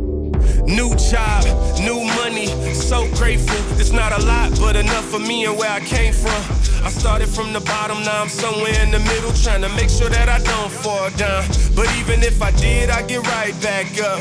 [0.67, 1.45] New job,
[1.79, 3.57] new money, so grateful.
[3.79, 6.41] It's not a lot, but enough for me and where I came from.
[6.83, 10.09] I started from the bottom, now I'm somewhere in the middle, trying to make sure
[10.09, 11.45] that I don't fall down.
[11.75, 14.21] But even if I did, I get right back up.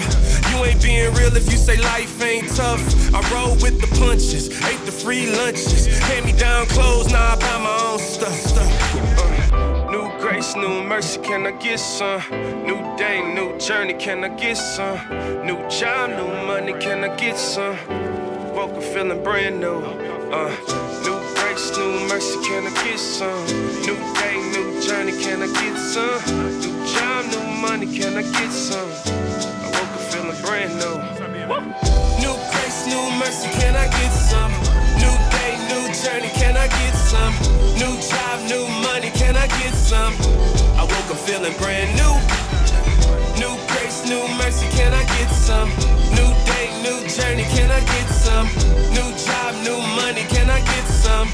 [0.52, 2.84] You ain't being real if you say life ain't tough.
[3.14, 7.36] I roll with the punches, ate the free lunches, hand me down clothes, now I
[7.36, 8.34] buy my own stuff.
[8.34, 9.13] stuff.
[10.44, 12.22] New grace, new mercy, can I get some?
[12.66, 14.98] New day, new journey, can I get some?
[15.46, 17.78] New job, new money, can I get some?
[18.54, 19.80] Woke up feeling brand new.
[20.36, 20.50] Uh,
[21.06, 23.46] new grace, new mercy, can I get some?
[23.88, 26.20] New day, new journey, can I get some?
[26.60, 28.90] New job, new money, can I get some?
[29.00, 30.98] I woke up feeling brand new.
[32.20, 34.83] New grace, new mercy, can I get some?
[35.94, 37.34] Journey, can I get some?
[37.78, 40.14] New job, new money, can I get some?
[40.76, 42.14] I woke up feeling brand new.
[43.40, 45.70] New grace, new mercy, can I get some?
[46.18, 48.48] New day, new journey, can I get some?
[48.90, 51.30] New job, new money, can I get some?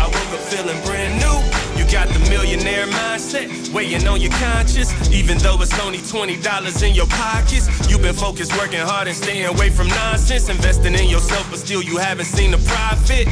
[0.00, 1.59] I woke up feeling brand new.
[1.90, 4.92] Got the millionaire mindset, weighing on your conscience.
[5.12, 9.46] Even though it's only $20 in your pockets, you've been focused, working hard, and staying
[9.46, 10.48] away from nonsense.
[10.48, 13.26] Investing in yourself, but still you haven't seen the profit.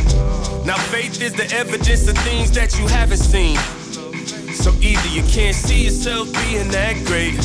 [0.67, 3.57] Now, faith is the evidence of things that you haven't seen.
[4.55, 7.39] So either you can't see yourself being that great,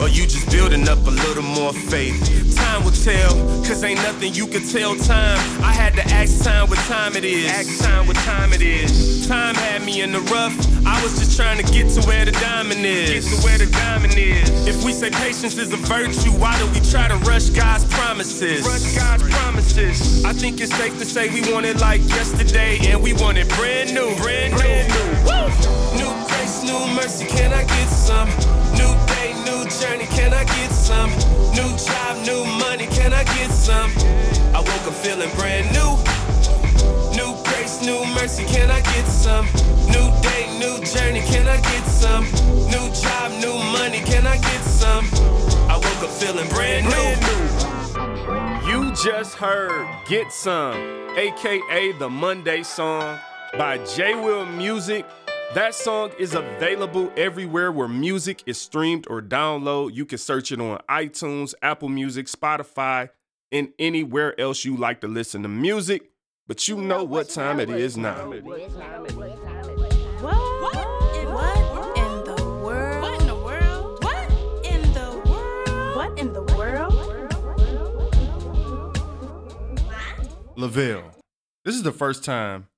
[0.00, 2.20] or you just building up a little more faith.
[2.56, 3.34] Time will tell,
[3.64, 5.38] cause ain't nothing you can tell time.
[5.62, 7.50] I had to ask time what time it is.
[7.50, 9.26] Ask time what time it is.
[9.26, 10.54] Time had me in the rough.
[10.86, 13.10] I was just trying to get to where the diamond is.
[13.10, 14.66] Get to where the diamond is.
[14.66, 18.66] If we say patience is a virtue, why do we try to rush God's promises?
[18.66, 20.24] Rush God's promises.
[20.24, 23.48] I think it's safe to say we want it like yesterday, and we want it
[23.50, 24.14] brand new.
[24.16, 25.02] Brand new.
[25.26, 25.48] Woo!
[25.98, 28.28] New grace, new mercy, can I get some?
[28.76, 29.11] New new
[29.80, 31.10] journey, can I get some?
[31.54, 33.90] New job, new money, can I get some?
[34.54, 35.96] I woke up feeling brand new.
[37.16, 39.46] New grace, new mercy, can I get some?
[39.86, 42.24] New day, new journey, can I get some?
[42.72, 45.04] New job, new money, can I get some?
[45.70, 47.22] I woke up feeling brand new.
[48.68, 50.76] You just heard Get Some,
[51.16, 53.18] aka the Monday song
[53.58, 55.06] by Jay Will Music.
[55.54, 59.94] That song is available everywhere where music is streamed or download.
[59.94, 63.10] You can search it on iTunes, Apple Music, Spotify,
[63.50, 66.10] and anywhere else you like to listen to music.
[66.46, 68.30] But you know what time it is now.
[68.30, 68.62] What?
[70.22, 70.74] What?
[71.16, 71.98] In what?
[71.98, 73.02] In the world?
[73.02, 74.02] What in the world?
[74.02, 75.96] What in the world?
[75.96, 76.94] What in the world?
[80.56, 81.10] Lavelle,
[81.66, 82.68] this is the first time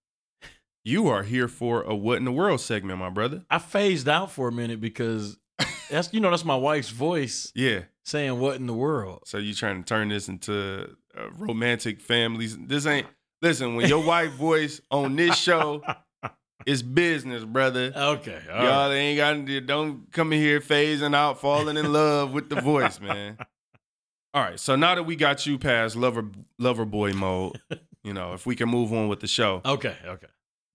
[0.85, 3.45] you are here for a What in the World segment, my brother.
[3.51, 5.39] I phased out for a minute because
[5.91, 7.81] that's you know that's my wife's voice Yeah.
[8.05, 9.23] saying what in the world.
[9.27, 12.57] So you trying to turn this into uh, romantic families?
[12.57, 13.07] This ain't.
[13.43, 15.83] Listen, when your wife voice on this show,
[16.65, 17.93] it's business, brother.
[17.95, 18.95] Okay, all Y'all right.
[18.95, 23.01] ain't got to don't come in here phasing out, falling in love with the voice,
[23.01, 23.39] man.
[24.35, 26.25] All right, so now that we got you past lover
[26.59, 27.61] lover boy mode,
[28.03, 29.61] you know, if we can move on with the show.
[29.65, 30.27] Okay, okay.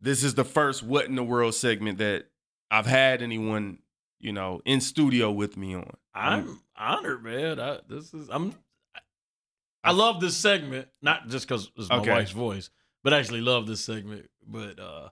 [0.01, 2.25] This is the first what in the world segment that
[2.71, 3.79] I've had anyone,
[4.19, 5.91] you know, in studio with me on.
[6.13, 7.59] I'm honored, man.
[7.59, 8.53] I, this is I'm.
[9.83, 12.11] I love this segment, not just because it's my Okay.
[12.11, 12.69] wife's voice,
[13.03, 14.29] but I actually love this segment.
[14.45, 15.09] But uh,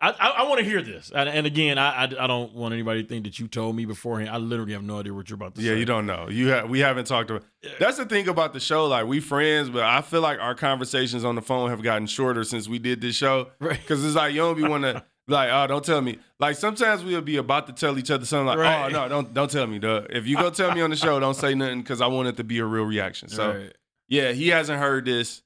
[0.00, 2.72] I I, I want to hear this, and, and again, I, I I don't want
[2.74, 4.30] anybody to think that you told me beforehand.
[4.30, 5.72] I literally have no idea what you're about to Yeah, say.
[5.74, 6.28] Yeah, you don't know.
[6.28, 7.44] You ha- we haven't talked about.
[7.78, 8.86] That's the thing about the show.
[8.86, 12.44] Like we friends, but I feel like our conversations on the phone have gotten shorter
[12.44, 13.50] since we did this show.
[13.60, 13.78] Right.
[13.80, 16.18] Because it's like you don't be want to like, oh, don't tell me.
[16.40, 18.84] Like sometimes we'll be about to tell each other something like, oh, Right.
[18.86, 20.02] oh no, don't don't tell me, duh.
[20.10, 22.36] If you go tell me on the show, don't say nothing because I want it
[22.38, 23.28] to be a real reaction.
[23.28, 23.72] So Right.
[24.08, 25.42] yeah, he hasn't heard this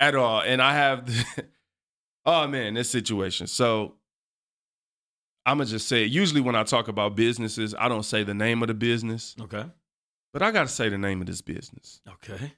[0.00, 1.06] at all, and I have.
[1.06, 1.44] The,
[2.28, 3.46] oh man, this situation.
[3.46, 3.94] So
[5.46, 6.10] I'm gonna just say it.
[6.10, 9.64] Usually when I talk about businesses, I don't say the name of the business, Okay.
[10.32, 12.00] but I gotta say the name of this business.
[12.08, 12.52] Okay.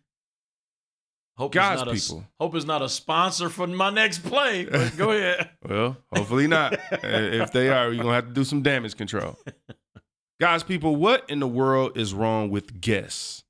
[1.37, 2.19] Hope God's not people.
[2.39, 4.65] A, hope it's not a sponsor for my next play.
[4.67, 5.51] But go ahead.
[5.67, 6.79] Well, hopefully not.
[7.03, 9.39] If they are, you're gonna have to do some damage control.
[10.41, 13.45] Guys, people, what in the world is wrong with Guess,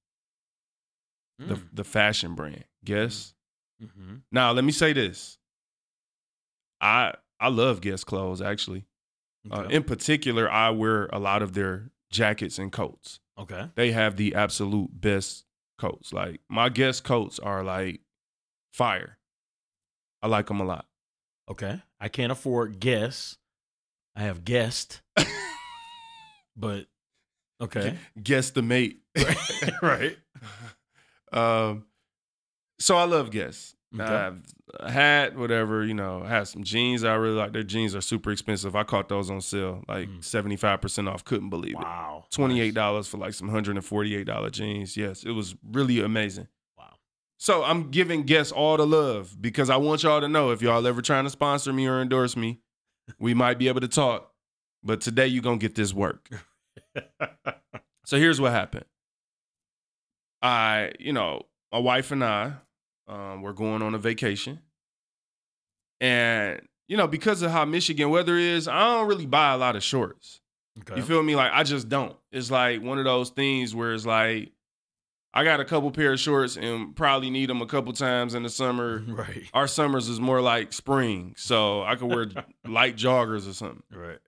[1.39, 1.69] the Mm.
[1.73, 2.65] the fashion brand?
[2.85, 3.33] Guess.
[3.83, 4.17] Mm-hmm.
[4.31, 5.39] Now, let me say this.
[6.81, 8.87] I I love Guess clothes actually.
[9.51, 13.21] Uh, in particular, I wear a lot of their jackets and coats.
[13.39, 13.71] okay.
[13.75, 15.45] They have the absolute best
[15.79, 16.13] coats.
[16.13, 18.01] Like my Guess coats are like
[18.73, 19.19] fire.
[20.23, 20.87] I like them a lot.
[21.51, 21.81] Okay.
[21.99, 23.37] I can't afford guess.
[24.15, 25.01] I have guessed.
[26.57, 26.87] but
[27.61, 27.97] okay.
[28.23, 29.01] Guess the mate.
[29.83, 30.17] right.
[31.33, 31.87] um,
[32.79, 33.75] so I love Guess.
[33.99, 34.05] Okay.
[34.79, 37.03] I've had whatever, you know, I had some jeans.
[37.03, 38.77] I really like their jeans are super expensive.
[38.77, 40.21] I caught those on sale, like Mm.
[40.23, 41.25] 75% off.
[41.25, 41.79] Couldn't believe it.
[41.79, 42.27] Wow.
[42.31, 44.97] $28 for like some $148 jeans.
[44.97, 46.47] Yes, it was really amazing.
[46.79, 46.95] Wow.
[47.39, 50.87] So I'm giving guests all the love because I want y'all to know if y'all
[50.87, 52.61] ever trying to sponsor me or endorse me,
[53.19, 54.33] we might be able to talk.
[54.85, 56.29] But today you're gonna get this work.
[58.07, 58.87] So here's what happened.
[60.43, 62.55] I, you know, my wife and I,
[63.11, 64.61] um, we're going on a vacation.
[66.01, 69.77] And, you know, because of how Michigan weather is, I don't really buy a lot
[69.77, 70.41] of shorts.
[70.79, 70.97] Okay.
[70.97, 71.37] You feel me?
[71.37, 72.17] Like I just don't.
[72.33, 74.53] It's like one of those things where it's like
[75.35, 78.43] I got a couple pair of shorts and probably need them a couple times in
[78.45, 79.03] the summer.
[79.09, 79.45] right.
[79.53, 82.27] Our summers is more like spring, so I could wear
[82.67, 83.83] light joggers or something.
[83.93, 84.19] Right.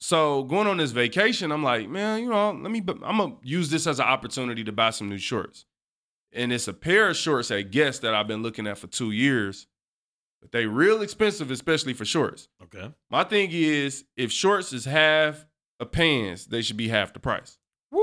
[0.00, 2.82] So going on this vacation, I'm like, man, you know, let me.
[3.04, 5.64] I'm gonna use this as an opportunity to buy some new shorts,
[6.32, 9.10] and it's a pair of shorts at Guess that I've been looking at for two
[9.10, 9.66] years,
[10.40, 12.48] but they real expensive, especially for shorts.
[12.62, 12.90] Okay.
[13.10, 15.46] My thing is, if shorts is half
[15.80, 17.58] a pants, they should be half the price.
[17.90, 18.02] Woo!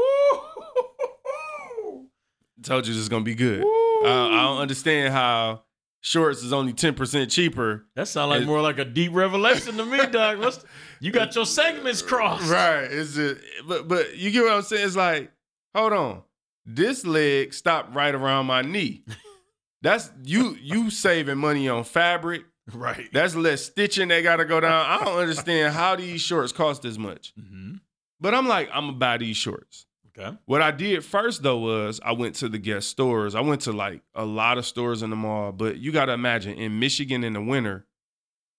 [2.62, 3.64] Told you this is gonna be good.
[3.64, 5.64] I, I don't understand how
[6.02, 7.86] shorts is only ten percent cheaper.
[7.96, 10.40] That sounds like more like a deep revelation to me, Doc.
[10.40, 10.64] What's
[11.00, 12.52] you got your segments crossed?
[12.52, 12.84] Right.
[12.84, 13.40] Is it?
[13.68, 14.86] but but you get what I'm saying?
[14.86, 15.32] It's like,
[15.74, 16.22] hold on,
[16.66, 19.04] this leg stopped right around my knee.
[19.82, 22.44] That's you you saving money on fabric.
[22.74, 23.10] Right.
[23.14, 24.86] That's less stitching they gotta go down.
[24.86, 27.34] I don't understand how these shorts cost this much.
[27.40, 27.76] Mm-hmm.
[28.20, 29.86] But I'm like, I'm gonna buy these shorts.
[30.18, 30.36] Okay.
[30.46, 33.36] What I did first though was I went to the Guess stores.
[33.36, 36.14] I went to like a lot of stores in the mall, but you got to
[36.14, 37.86] imagine in Michigan in the winter,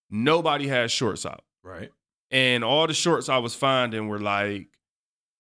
[0.08, 1.44] nobody has shorts out.
[1.62, 1.90] Right.
[2.30, 4.68] And all the shorts I was finding were like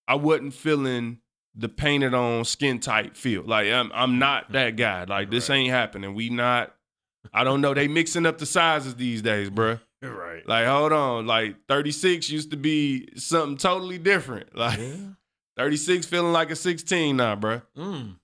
[0.06, 1.18] I wasn't feeling
[1.54, 3.42] the painted on skin tight feel.
[3.42, 5.04] Like I'm I'm not that guy.
[5.04, 5.56] Like this Right.
[5.56, 6.14] ain't happening.
[6.14, 6.74] We not
[7.34, 7.74] I don't know.
[7.74, 9.80] They mixing up the sizes these days, bruh.
[10.02, 10.46] Right.
[10.48, 11.26] Like, hold on.
[11.26, 14.48] Like 36 used to be something totally different.
[14.56, 14.94] Like Yeah.
[15.56, 17.62] 36 feeling like a 16 now, bruh.
[17.76, 18.16] Mm.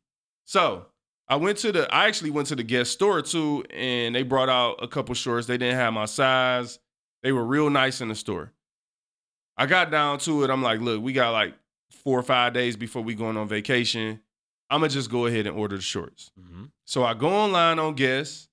[0.47, 0.87] So
[1.29, 4.49] I went to the I actually went to the Guess store too, and they brought
[4.49, 5.47] out a couple shorts.
[5.47, 6.79] They didn't have my size.
[7.23, 8.53] They were real nice in the store.
[9.59, 10.51] I got down to it.
[10.51, 11.55] I'm like, look, we got like
[12.07, 14.21] four or five days before we going on vacation.
[14.71, 16.31] I'm gonna just go ahead and order the shorts.
[16.41, 16.67] Mm-hmm.
[16.85, 18.47] So I go online on Guess.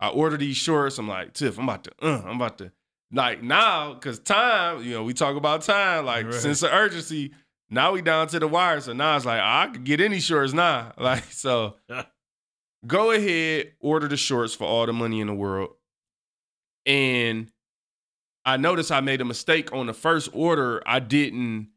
[0.00, 0.96] I order these shorts.
[0.96, 2.72] I'm like, Tiff, I'm about to, uh, I'm about to,
[3.12, 6.34] like now, cause time, you know, we talk about time, like Right.
[6.34, 7.32] sense of urgency.
[7.68, 8.80] Now we down to the wire.
[8.80, 10.92] So now it's like, I could get any shorts now.
[10.98, 11.76] Like, so
[12.86, 15.70] go ahead, order the shorts for all the money in the world.
[16.86, 17.50] And
[18.46, 20.82] I noticed I made a mistake on the first order.
[20.86, 21.68] I didn't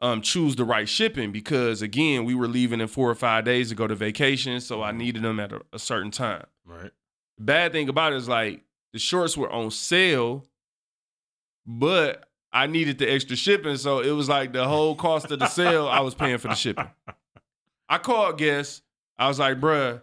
[0.00, 3.70] um, choose the right shipping because again, we were leaving in four or five days
[3.70, 6.46] to go to vacation, so I needed them at a, a certain time.
[6.64, 6.90] Right.
[7.38, 10.44] Bad thing about it is like the shorts were on sale,
[11.66, 15.48] but I needed the extra shipping, so it was like the whole cost of the
[15.48, 16.88] sale I was paying for the shipping.
[17.88, 18.82] I called Guess.
[19.18, 20.02] I was like, bruh,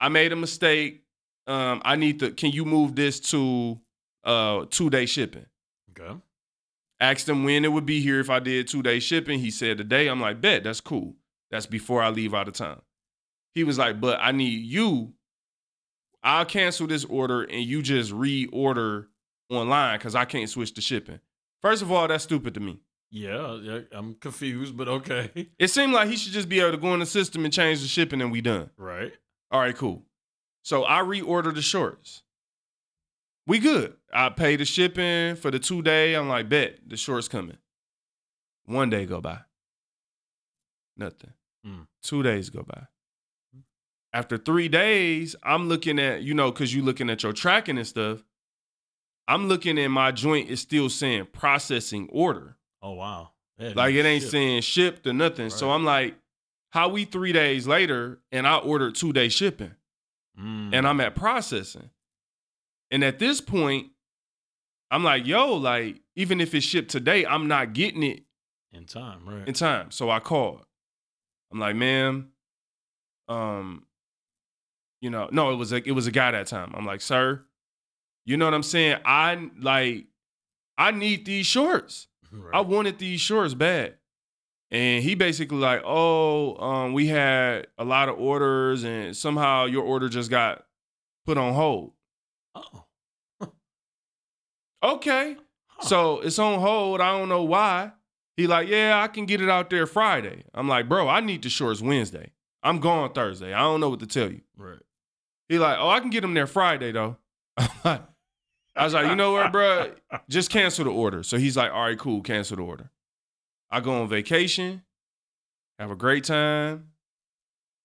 [0.00, 1.04] I made a mistake.
[1.46, 2.30] Um, I need to.
[2.30, 3.80] Can you move this to
[4.28, 5.46] uh two day shipping.
[5.90, 6.14] Okay.
[7.00, 9.38] Asked him when it would be here if I did two day shipping.
[9.38, 10.08] He said today.
[10.08, 11.14] I'm like, bet that's cool.
[11.50, 12.82] That's before I leave out of town.
[13.54, 15.14] He was like, but I need you.
[16.22, 19.06] I'll cancel this order and you just reorder
[19.50, 21.20] online because I can't switch the shipping.
[21.62, 22.80] First of all, that's stupid to me.
[23.10, 25.48] Yeah, yeah, I'm confused, but okay.
[25.58, 27.80] It seemed like he should just be able to go in the system and change
[27.80, 28.70] the shipping and we done.
[28.76, 29.12] Right.
[29.50, 30.02] All right, cool.
[30.62, 32.22] So I reorder the shorts.
[33.48, 33.94] We good.
[34.12, 36.14] I pay the shipping for the two day.
[36.14, 37.56] I'm like, bet the shorts coming.
[38.66, 39.38] One day go by.
[40.96, 41.32] Nothing.
[41.66, 41.86] Mm.
[42.02, 42.82] Two days go by.
[44.12, 47.86] After three days, I'm looking at, you know, because you looking at your tracking and
[47.86, 48.22] stuff.
[49.26, 52.56] I'm looking at my joint is still saying processing order.
[52.82, 53.30] Oh wow.
[53.58, 54.30] Like it ain't shit.
[54.30, 55.50] saying shipped or nothing.
[55.50, 56.14] So I'm like,
[56.70, 59.72] how we three days later and I ordered two day shipping
[60.38, 60.70] Mm.
[60.72, 61.90] and I'm at processing.
[62.90, 63.88] And at this point,
[64.90, 68.22] I'm like, yo, like, even if it's shipped today, I'm not getting it
[68.72, 69.46] in time, right?
[69.46, 69.90] in time.
[69.90, 70.64] So I called.
[71.52, 72.30] I'm like, ma'am,
[73.28, 73.86] um,
[75.00, 76.72] you know, no, it was a it was a guy that time.
[76.74, 77.44] I'm like, sir,
[78.24, 78.98] you know what I'm saying?
[79.04, 80.06] I like,
[80.76, 82.08] I need these shorts.
[82.32, 82.54] right.
[82.54, 83.94] I wanted these shorts bad.
[84.70, 89.82] And he basically like, oh, um, we had a lot of orders, and somehow your
[89.82, 90.66] order just got
[91.24, 91.92] put on hold.
[92.54, 92.84] Oh.
[94.82, 95.36] Okay.
[95.66, 95.86] Huh.
[95.86, 97.00] So it's on hold.
[97.00, 97.92] I don't know why.
[98.36, 100.44] He like, yeah, I can get it out there Friday.
[100.54, 102.32] I'm like, bro, I need the shorts Wednesday.
[102.62, 103.52] I'm gone Thursday.
[103.52, 104.42] I don't know what to tell you.
[104.56, 104.78] right.
[105.48, 107.16] He like, oh, I can get them there Friday though.
[107.56, 109.92] I was like, you know what, bro?
[110.28, 111.22] Just cancel the order.
[111.24, 112.90] So he's like, all right, cool, cancel the order.
[113.70, 114.82] I go on vacation,
[115.78, 116.90] have a great time.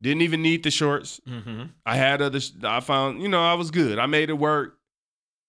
[0.04, 1.22] Didn't even need the shorts.
[1.26, 1.64] Mm-hmm.
[1.86, 2.42] I had other.
[2.64, 3.98] I found, you know, I was good.
[4.00, 4.78] I made it work.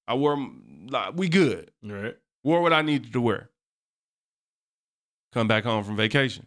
[0.07, 0.39] I wore
[0.89, 1.73] like, We good.
[1.83, 2.17] Right.
[2.45, 3.51] Wore what I needed to wear.
[5.33, 6.47] Come back home from vacation.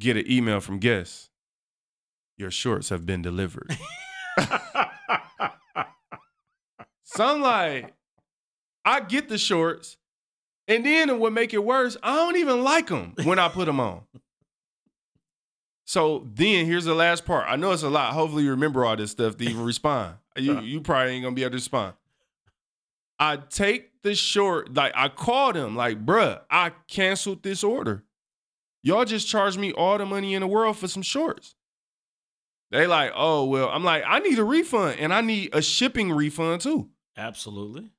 [0.00, 1.28] Get an email from Guess.
[2.38, 3.76] Your shorts have been delivered.
[7.18, 7.92] Like,
[8.82, 9.98] I get the shorts,
[10.66, 13.78] and then what make it worse, I don't even like them when I put them
[13.78, 14.00] on.
[15.90, 17.46] So then here's the last part.
[17.48, 18.12] I know it's a lot.
[18.12, 20.14] Hopefully you remember all this stuff to even respond.
[20.36, 21.94] You you probably ain't gonna be able to respond.
[23.18, 28.04] I take the short, like I called him, like, bruh, I canceled this order.
[28.84, 31.56] Y'all just charged me all the money in the world for some shorts.
[32.70, 36.12] They like, oh well, I'm like, I need a refund and I need a shipping
[36.12, 36.88] refund too.
[37.16, 37.90] Absolutely.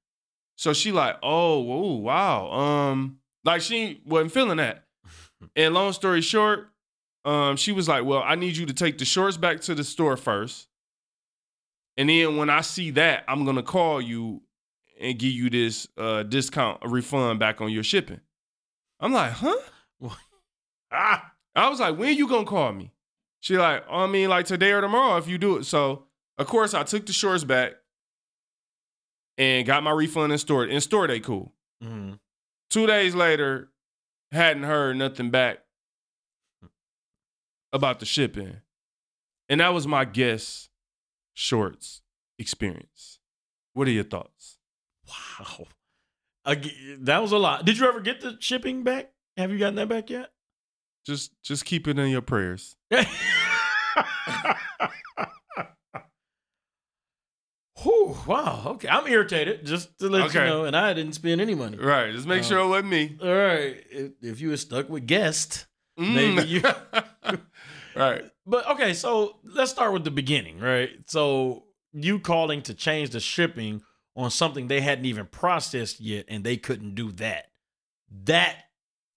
[0.55, 2.51] So she like, oh, whoa, wow.
[2.51, 4.85] Um, like she wasn't feeling that.
[5.55, 6.70] And long story short,
[7.23, 9.83] um, she was like, well, I need you to take the shorts back to the
[9.83, 10.67] store first.
[11.97, 14.41] And then when I see that, I'm gonna call you
[14.99, 18.21] and give you this uh discount, a refund back on your shipping.
[18.99, 19.55] I'm like, huh?
[20.91, 21.27] Ah.
[21.55, 22.93] I was like, when you gonna call me?
[23.41, 25.65] She like, I mean, like today or tomorrow if you do it.
[25.65, 26.05] So
[26.37, 27.73] of course I took the shorts back
[29.37, 30.65] and got my refund in store.
[30.65, 31.51] In store, they cool.
[31.83, 32.13] Mm-hmm.
[32.69, 33.69] Two days later,
[34.31, 35.59] hadn't heard nothing back
[37.73, 38.57] about the shipping.
[39.49, 40.69] And that was my guess
[41.33, 42.01] shorts
[42.39, 43.19] experience.
[43.73, 44.57] What are your thoughts?
[45.07, 45.67] Wow.
[46.45, 47.65] That was a lot.
[47.65, 49.11] Did you ever get the shipping back?
[49.37, 50.31] Have you gotten that back yet?
[51.05, 52.75] Just just keep it in your prayers.
[57.83, 58.63] Whew, wow.
[58.67, 58.87] Okay.
[58.87, 60.65] I'm irritated, just to let you know.
[60.65, 61.77] And I didn't spend any money.
[61.77, 62.11] Right.
[62.13, 63.17] Just make Uh, sure it wasn't me.
[63.21, 63.83] All right.
[63.89, 65.65] If, if you were stuck with Guess.
[65.99, 66.13] Mm.
[66.35, 66.61] maybe you-
[67.95, 68.23] right.
[68.45, 70.89] But okay, so let's start with the beginning, right?
[71.05, 71.63] So
[71.93, 73.81] you calling to change the shipping
[74.15, 77.47] on something they hadn't even processed yet and they couldn't do that.
[78.25, 78.55] That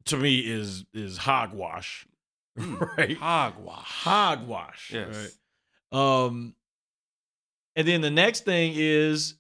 [0.07, 2.07] to me is is hogwash.
[2.57, 2.97] Mm.
[2.97, 3.17] Right?
[3.17, 3.85] Hogwash.
[3.85, 4.93] Hogwash.
[4.95, 5.35] Yes.
[5.93, 6.27] Right?
[6.27, 6.55] Um
[7.75, 9.35] and then the next thing is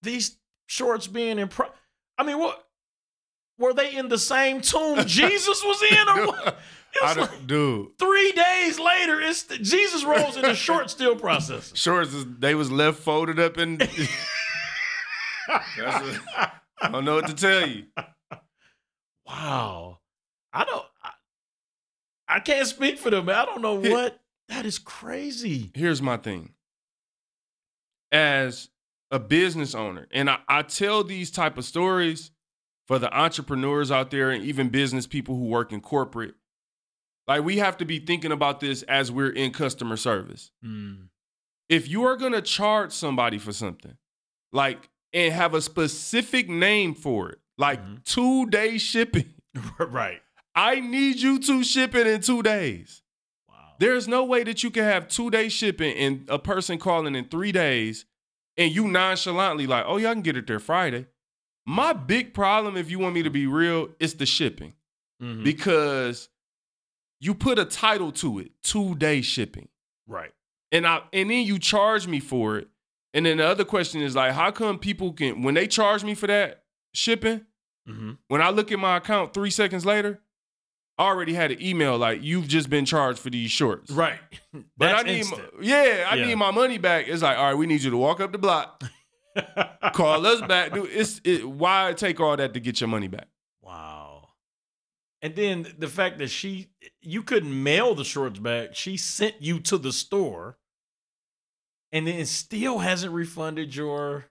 [0.00, 1.68] these shorts being in pro-
[2.16, 2.66] I mean what
[3.58, 6.58] were they in the same tomb Jesus was in or what?
[6.94, 7.98] It I was don't, like dude.
[7.98, 11.72] three days later, it's Jesus rolls in the short still process.
[11.76, 13.82] Shorts they was left folded up what-
[16.80, 17.84] I don't know what to tell you.
[19.26, 19.98] wow.
[20.52, 21.10] I don't I,
[22.28, 23.36] I can't speak for them, man.
[23.36, 25.70] I don't know what that is crazy.
[25.74, 26.52] Here's my thing.
[28.10, 28.70] As
[29.10, 32.30] a business owner, and I, I tell these type of stories
[32.88, 36.34] for the entrepreneurs out there and even business people who work in corporate.
[37.28, 40.50] Like we have to be thinking about this as we're in customer service.
[40.62, 40.94] Hmm.
[41.68, 43.96] if you are going to charge somebody for something,
[44.52, 48.02] like and have a specific name for it, like Mhm.
[48.04, 49.34] two day shipping.
[49.78, 50.22] right.
[50.54, 53.02] I need you to ship it in two days.
[53.50, 53.54] Wow.
[53.78, 57.26] There's no way that you can have two day shipping and a person calling in
[57.28, 58.06] three days
[58.56, 61.06] and you nonchalantly like, oh yeah, I can get it there Friday.
[61.68, 64.72] My big problem, if you want me to be real, is the shipping
[65.22, 65.44] Mhm.
[65.44, 66.30] because
[67.20, 69.68] you put a title to it, two day shipping.
[70.06, 70.32] right.
[70.72, 72.68] and I and then you charge me for it.
[73.14, 76.14] And then the other question is like, how come people can when they charge me
[76.14, 76.64] for that
[76.94, 77.46] shipping?
[77.88, 78.12] Mm-hmm.
[78.28, 80.20] When I look at my account three seconds later,
[80.98, 83.90] I already had an email like you've just been charged for these shorts.
[83.90, 84.18] Right.
[84.52, 85.48] But That's I need, instant.
[85.62, 86.26] yeah, I Yeah.
[86.26, 87.08] need my money back.
[87.08, 88.82] It's like, all right, we need you to walk up the block,
[89.94, 90.72] call us back.
[90.72, 93.28] Dude, it's it, why take all that to get your money back?
[93.62, 94.28] Wow.
[95.22, 96.68] And then the fact that she,
[97.00, 98.74] you couldn't mail the shorts back.
[98.74, 100.58] She sent you to the store
[101.90, 104.26] and then still hasn't refunded your.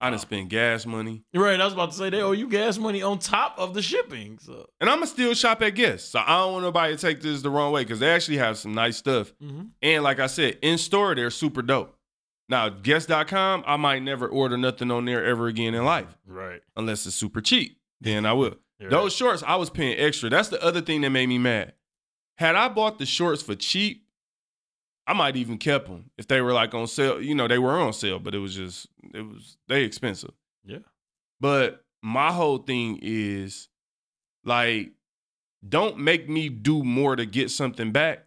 [0.00, 1.60] I done spend gas money, Right.
[1.60, 4.36] I was about to say they owe you gas money on top of the shipping.
[4.40, 6.02] So, and I'ma still shop at Guess.
[6.02, 8.58] So I don't want nobody to take this the wrong way because they actually have
[8.58, 9.32] some nice stuff.
[9.40, 9.68] Mhm.
[9.80, 11.96] And like I said, in store, they're super dope.
[12.52, 16.60] Now, guess.com, I might never order nothing on there ever again in life right.
[16.76, 17.78] unless it's super cheap.
[17.98, 18.56] Then I will.
[18.78, 20.28] You're Those shorts, I was paying extra.
[20.28, 21.72] That's the other thing that made me mad.
[22.36, 24.04] Had I bought the shorts for cheap,
[25.06, 27.22] I might even kept them if they were like on sale.
[27.22, 30.32] You know, they were on sale, but it was just it was they expensive.
[30.62, 30.80] Yeah.
[31.40, 33.68] But my whole thing is
[34.44, 34.90] like,
[35.66, 38.26] don't make me do more to get something back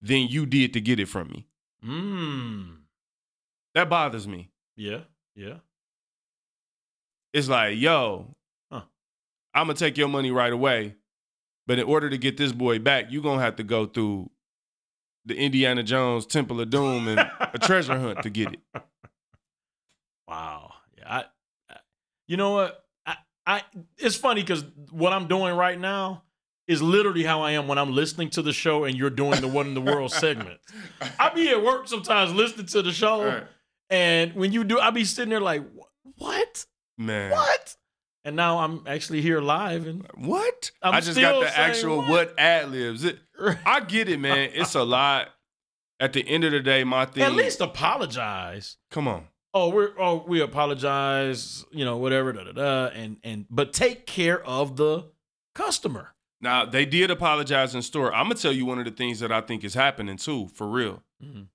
[0.00, 1.46] than you did to get it from me.
[1.86, 2.81] Mm.
[3.74, 4.50] That bothers me.
[4.76, 5.00] Yeah.
[5.34, 5.56] Yeah.
[7.32, 8.34] It's like, yo,
[8.70, 8.82] Huh.
[9.54, 10.96] I'm gonna take your money right away,
[11.66, 14.30] but in order to get this boy back, you're gonna have to go through
[15.24, 18.60] the Indiana Jones Temple of Doom and a treasure hunt to get it.
[20.28, 20.72] Wow.
[20.96, 21.04] Yeah.
[21.08, 21.24] I,
[21.70, 21.76] I
[22.26, 22.84] you know what?
[23.04, 23.16] I,
[23.46, 23.62] I
[23.98, 26.22] it's funny because what I'm doing right now
[26.66, 29.48] is literally how I am when I'm listening to the show and you're doing the
[29.48, 30.58] one in the world segment.
[31.18, 33.44] I be at work sometimes listening to the show, Right.
[33.92, 35.62] And when you do, I'll be sitting there like,
[36.16, 36.66] what?
[36.98, 37.30] Man.
[37.30, 37.76] What?
[38.24, 40.70] And now I'm actually here live and What?
[40.82, 42.08] I'm I just got the saying actual what?
[42.08, 43.04] what, ad libs.
[43.04, 43.18] It,
[43.66, 44.50] I get it, man.
[44.54, 45.28] It's a lot.
[46.00, 47.22] At the end of the day, my thing.
[47.22, 48.76] at least apologize.
[48.90, 49.26] come on.
[49.54, 54.06] Oh, we're oh we apologize, you know, whatever, da da da, and and but take
[54.06, 55.10] care of the
[55.54, 56.14] customer.
[56.40, 58.12] Now they did apologize in store.
[58.14, 60.66] I'm gonna tell you one of the things that I think is happening too, for
[60.68, 61.02] real.
[61.22, 61.48] Mhm.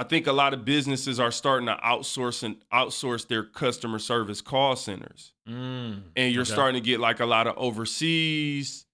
[0.00, 4.40] I think a lot of businesses are starting to outsource and outsource their customer service
[4.40, 6.02] call centers, Mm.
[6.14, 6.52] and you're Okay.
[6.52, 8.86] starting to get like a lot of overseas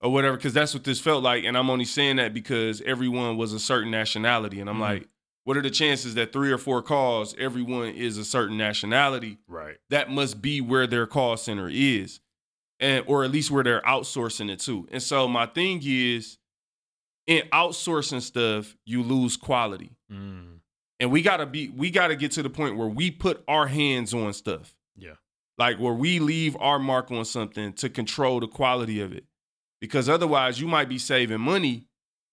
[0.00, 0.36] or whatever.
[0.36, 3.58] Because that's what this felt like, and I'm only saying that because everyone was a
[3.58, 4.80] certain nationality, and I'm Mhm.
[4.80, 5.08] like,
[5.44, 9.38] what are the chances that three or four calls, everyone is a certain nationality?
[9.48, 9.78] Right.
[9.90, 12.20] that must be where their call center is
[12.80, 16.38] and or at least where they're outsourcing it to and so my thing is
[17.26, 20.58] in outsourcing stuff you lose quality Mm.
[21.00, 24.12] and we gotta be we gotta get to the point where we put our hands
[24.12, 25.14] on stuff Yeah.
[25.58, 29.24] like where we leave our mark on something to control the quality of it
[29.80, 31.86] because otherwise you might be saving money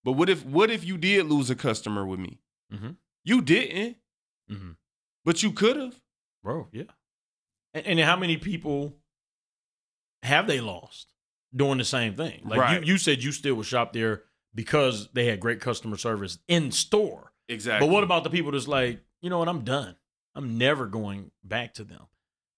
[0.04, 2.40] but what if what if you did lose a customer with me
[2.74, 2.98] Mhm.
[3.24, 3.98] you didn't
[4.52, 4.76] Mhm.
[5.24, 6.02] but you could have
[6.44, 6.84] Bro, yeah.
[7.74, 8.98] And, and how many people
[10.24, 11.14] have they lost
[11.56, 12.42] doing the same thing?
[12.46, 12.82] Like Right.
[12.86, 14.24] you, you said you still would shop there
[14.56, 17.29] because they had great customer service in store.
[17.50, 19.96] Exactly But what about the people that's like, you know what, I'm done.
[20.36, 22.08] I'm never going back to them.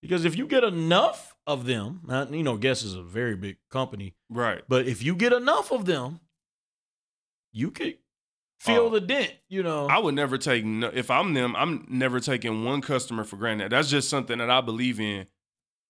[0.02, 3.58] Because if you get enough of them, uh, you know, Guess is a very big
[3.70, 6.20] company, right but if you get enough of them,
[7.52, 7.98] you could
[8.60, 8.90] feel Oh.
[8.90, 9.88] the dent, you know.
[9.88, 11.56] I would never take no, if I'm them.
[11.56, 13.72] I'm never taking one customer for granted.
[13.72, 15.28] That's just something that I believe in.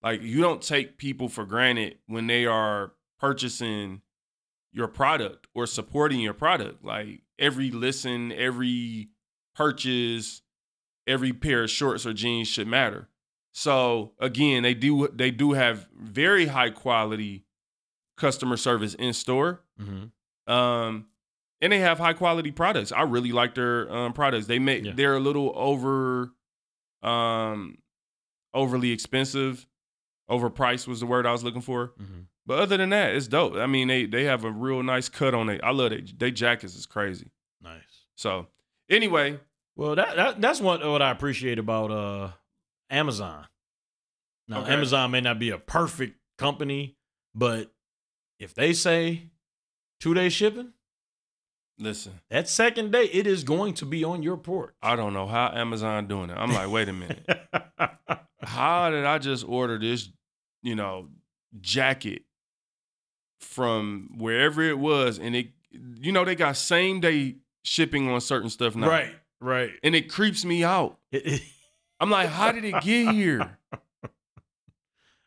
[0.03, 4.01] Like you don't take people for granted when they are purchasing
[4.73, 6.83] your product or supporting your product.
[6.83, 9.09] Like every listen, every
[9.55, 10.41] purchase,
[11.07, 13.09] every pair of shorts or jeans should matter.
[13.53, 17.45] So again, they do they do have very high quality
[18.17, 19.61] customer service in store.
[19.79, 20.11] Mhm.
[20.51, 21.07] Um,
[21.59, 22.91] and they have high quality products.
[22.91, 24.47] I really like their um, products.
[24.47, 24.93] They make Yeah.
[24.95, 26.31] they're a little over,
[27.03, 27.77] um,
[28.53, 29.67] overly expensive.
[30.29, 31.93] Overpriced was the word I was looking for.
[32.01, 32.27] Mhm.
[32.45, 33.55] But other than that, it's dope.
[33.55, 35.61] I mean, they they have a real nice cut on it.
[35.63, 36.17] I love it.
[36.17, 37.31] They jackets is crazy.
[37.61, 37.81] Nice.
[38.15, 38.47] So
[38.89, 39.39] anyway,
[39.75, 42.31] Well, that, that that's what what I appreciate about uh
[42.89, 43.45] Amazon.
[44.47, 44.73] Now, Okay.
[44.73, 46.97] Amazon may not be a perfect company,
[47.35, 47.71] but
[48.39, 49.29] if they say
[49.99, 50.73] two day shipping,
[51.79, 54.75] Listen, that second day, it is going to be on your porch.
[54.83, 56.37] I don't know how Amazon doing it.
[56.37, 57.27] I'm like, wait a minute.
[58.43, 60.09] how did I just order this,
[60.61, 61.07] you know,
[61.59, 62.23] jacket
[63.41, 68.49] from wherever it was, and it, you know, they got same day shipping on certain
[68.49, 69.71] stuff now, right, right.
[69.83, 70.97] And it creeps me out.
[71.99, 73.57] I'm like, how did it get here?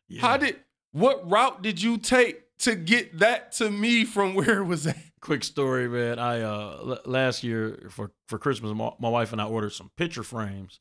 [0.08, 0.20] Yeah.
[0.20, 0.56] How did
[0.92, 4.96] what route did you take to get that to me from where it was at?
[5.24, 6.18] quick story, man.
[6.18, 9.90] I uh l- last year for for Christmas, my, my wife and I ordered some
[9.96, 10.80] picture frames,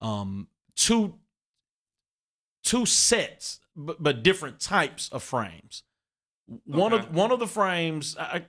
[0.00, 1.14] um, two
[2.64, 5.84] two sets, but but different types of frames.
[6.66, 7.06] One Okay.
[7.06, 8.44] of one of the frames, I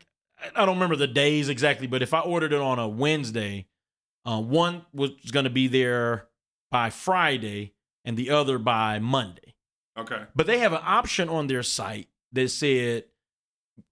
[0.53, 3.67] I don't remember the days exactly, but if I ordered it on a Wednesday,
[4.25, 6.27] uh, one was going to be there
[6.71, 7.73] by Friday,
[8.03, 9.55] and the other by Monday.
[9.97, 10.23] Okay.
[10.35, 13.05] But they have an option on their site that said,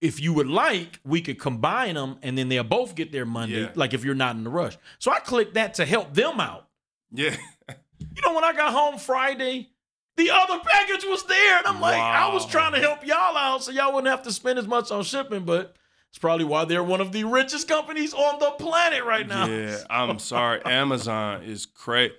[0.01, 3.61] if you would like, we could combine them and then they'll both get their Monday,
[3.61, 3.71] Yeah.
[3.75, 4.77] like if you're not in a rush.
[4.99, 6.67] So I clicked that to help them out.
[7.11, 7.35] Yeah.
[7.69, 9.69] You know, when I got home Friday,
[10.17, 11.57] the other package was there.
[11.59, 14.31] And I'm like, I was trying to help y'all out so y'all wouldn't have to
[14.31, 15.75] spend as much on shipping, but
[16.09, 19.45] it's probably why they're one of the richest companies on the planet right now.
[19.47, 20.61] Yeah, I'm sorry.
[20.65, 22.13] Amazon is crazy.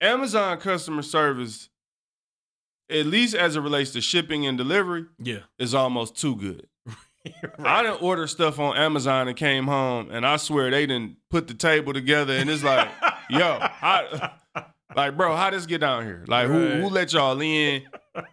[0.00, 1.68] Amazon customer service,
[2.88, 5.40] at least as it relates to shipping and delivery, Yeah.
[5.58, 6.66] is almost too good.
[7.58, 11.48] I didn't order stuff on Amazon and came home, and I swear they didn't put
[11.48, 12.88] the table together, and it's like,
[13.28, 14.32] yo, how,
[14.96, 16.24] like, bro, how does this get down here?
[16.26, 16.80] Like, who Right.
[16.80, 17.82] who let y'all in?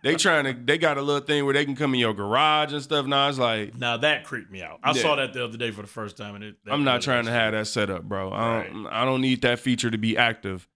[0.03, 2.73] They trying to, they got a little thing where they can come in your garage
[2.73, 3.05] and stuff.
[3.05, 4.79] Now it's like, Now that creeped me out.
[4.83, 5.01] I Yeah.
[5.01, 6.55] saw that the other day for the first time, and it.
[6.67, 8.31] I'm not trying to have that set up, bro.
[8.33, 10.67] I don't, I don't need that feature to be active.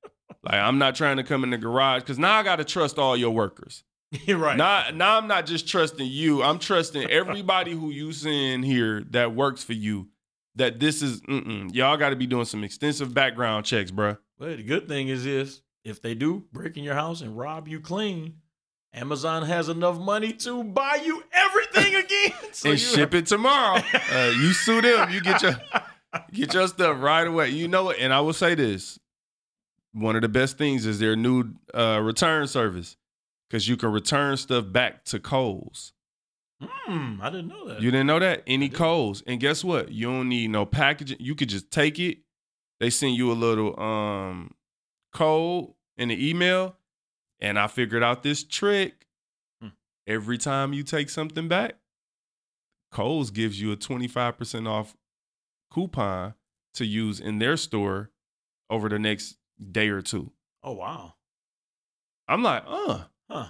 [0.43, 2.97] Like I'm not trying to come in the garage because now I got to trust
[2.99, 3.84] all your workers.
[4.27, 4.57] Right.
[4.57, 6.43] Now, now I'm not just trusting you.
[6.43, 10.09] I'm trusting everybody who you send here that works for you.
[10.55, 11.73] That this is mm-mm.
[11.73, 14.17] y'all got to be doing some extensive background checks, bro.
[14.38, 17.67] But the good thing is this: if they do break in your house and rob
[17.67, 18.36] you clean,
[18.93, 22.32] Amazon has enough money to buy you everything again.
[22.53, 23.82] So and ship it tomorrow.
[24.11, 25.55] Uh, you sue them, you get your
[26.34, 27.49] get your stuff right away.
[27.49, 27.97] You know what?
[27.97, 28.99] And I will say this:
[29.93, 32.97] one of the best things is their new uh, return service
[33.49, 35.93] because you can return stuff back to Kohl's.
[36.61, 37.82] Hmm, I didn't know that.
[37.82, 38.43] You didn't know that?
[38.45, 38.67] Any.
[38.67, 39.91] Kohl's, and guess what?
[39.93, 41.17] You don't need no packaging.
[41.21, 42.17] You could just take it.
[42.82, 44.51] They send you a little um
[45.12, 46.76] code in the email,
[47.39, 49.07] and I figured out this trick.
[49.62, 49.70] Hmm.
[50.07, 51.76] Every time you take something back,
[52.91, 54.95] Kohl's gives you a 25% off
[55.72, 56.34] coupon
[56.74, 58.12] to use in their store
[58.70, 59.38] over the next
[59.72, 60.32] day or two.
[60.64, 61.14] oh wow,
[62.28, 63.47] I'm like, uh, huh?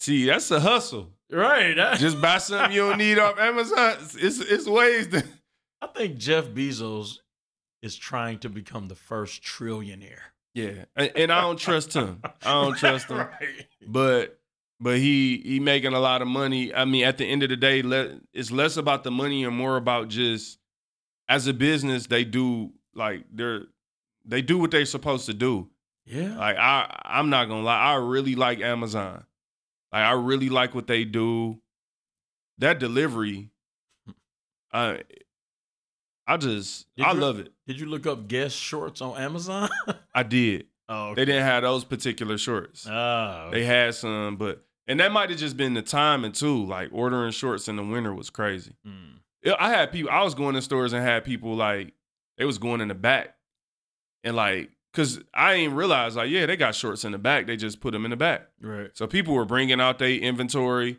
[0.00, 1.12] see, that's a hustle.
[1.30, 1.76] Right.
[1.98, 3.96] Just buy something you don't need off Amazon.
[4.14, 5.24] It's it's ways to
[5.82, 7.18] I think Jeff Bezos
[7.82, 10.32] is trying to become the first trillionaire.
[10.56, 12.22] Yeah, and, and I don't trust him.
[12.42, 13.18] I don't trust him.
[13.18, 13.66] Right.
[13.86, 14.40] But
[14.80, 16.74] but he he making a lot of money.
[16.74, 19.54] I mean, at the end of the day, le- it's less about the money and
[19.54, 20.58] more about just
[21.28, 23.64] as a business, they do like they're
[24.24, 25.68] they do what they're supposed to do.
[26.06, 26.38] Yeah.
[26.38, 29.24] Like I I'm not gonna lie, I really like Amazon.
[29.92, 31.60] Like I really like what they do.
[32.56, 33.50] That delivery,
[34.72, 35.02] I
[36.26, 37.52] I just Did I you- love it.
[37.66, 39.68] Did you look up Guess shorts on Amazon?
[40.14, 40.66] I did.
[40.88, 42.86] oh, They didn't have those particular shorts.
[42.88, 46.64] Oh, They had some, but and that might have just been the timing too.
[46.64, 48.72] Like ordering shorts in the winter was crazy.
[48.86, 49.18] Mm.
[49.42, 50.10] Yeah, I had people.
[50.10, 51.92] I was going to stores and had people like
[52.38, 53.34] they was going in the back,
[54.24, 57.46] and like because I ain't realize like yeah they got shorts in the back.
[57.46, 58.48] They just put them in the back.
[58.60, 58.90] Right.
[58.94, 60.98] So people were bringing out their inventory.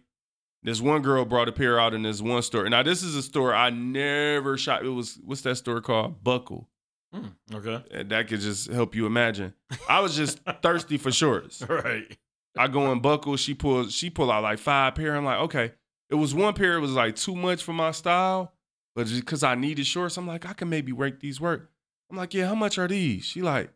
[0.64, 2.68] This one girl brought a pair out in this one store.
[2.70, 4.84] Now this is a store I never shop.
[4.84, 6.24] It was what's that store called?
[6.24, 6.68] Buckle.
[7.14, 7.28] Hmm.
[7.54, 7.84] Okay.
[7.92, 9.54] And that could just help you imagine.
[9.88, 11.62] I was just thirsty for shorts.
[11.62, 12.18] Right.
[12.58, 13.38] I go in buckle.
[13.38, 13.94] She pulls.
[13.94, 15.16] She pull out like five pair.
[15.16, 15.74] I'm like, okay.
[16.10, 16.76] It was one pair.
[16.78, 18.54] It was like too much for my style,
[18.96, 21.70] but just because I needed shorts, I'm like, I can maybe make these work.
[22.10, 22.48] I'm like, yeah.
[22.48, 23.26] How much are these?
[23.26, 23.72] She like,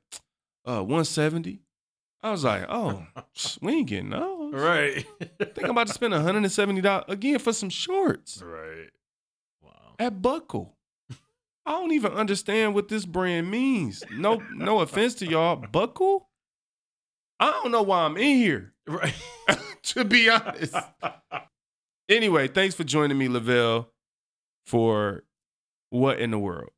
[0.66, 1.62] uh, 170.
[2.24, 3.06] I was like, oh,
[3.62, 4.14] we ain't getting
[4.52, 5.06] Right.
[5.22, 8.90] I think I'm about to spend 170 dollars again for some shorts right.
[9.64, 9.96] Wow.
[9.98, 10.76] at Buckle.
[11.66, 14.04] I don't even understand what this brand means.
[14.12, 16.28] No, no offense to y'all, Buckle.
[17.40, 18.74] I don't know why I'm in here.
[18.88, 19.14] Right.
[19.84, 20.76] to be honest.
[22.10, 23.90] Anyway, thanks for joining me, Lavelle,
[24.66, 25.24] for
[25.92, 26.72] What in the World.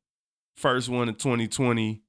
[0.56, 2.02] First one of 2020,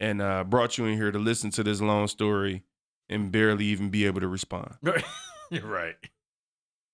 [0.00, 2.64] and uh, brought you in here to listen to this long story
[3.08, 4.76] and barely even be able to respond.
[5.50, 5.96] You're right.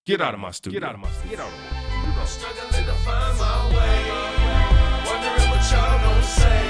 [0.07, 0.81] Get out of my studio.
[0.81, 5.05] Get out of my Get out of my Struggling to find my way.
[5.07, 6.64] Wondering y'all gon' say.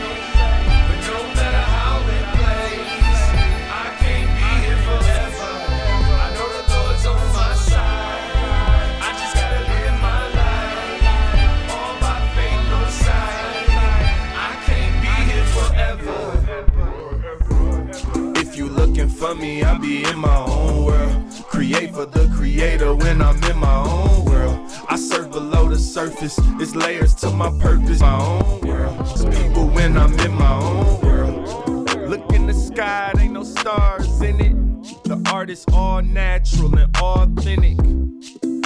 [19.05, 21.45] Looking for me, I'll be in my own world.
[21.47, 24.71] Create for the creator when I'm in my own world.
[24.89, 28.01] I surf below the surface, it's layers to my purpose.
[28.01, 28.97] My own world.
[29.33, 32.09] People when I'm in my own world.
[32.09, 35.05] Look in the sky, there ain't no stars in it.
[35.05, 37.79] The art is all natural and authentic.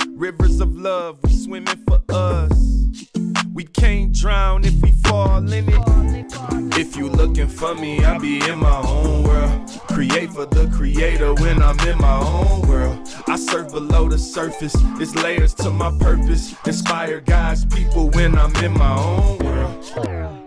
[0.09, 2.78] Rivers of love, we swimming for us.
[3.59, 6.78] We can't drown if we fall in it.
[6.78, 9.68] If you looking for me, I'll be in my own world.
[9.88, 13.00] Create for the creator when I'm in my own world.
[13.26, 16.54] I surf below the surface, it's layers to my purpose.
[16.66, 20.38] Inspire God's people when I'm in my own world.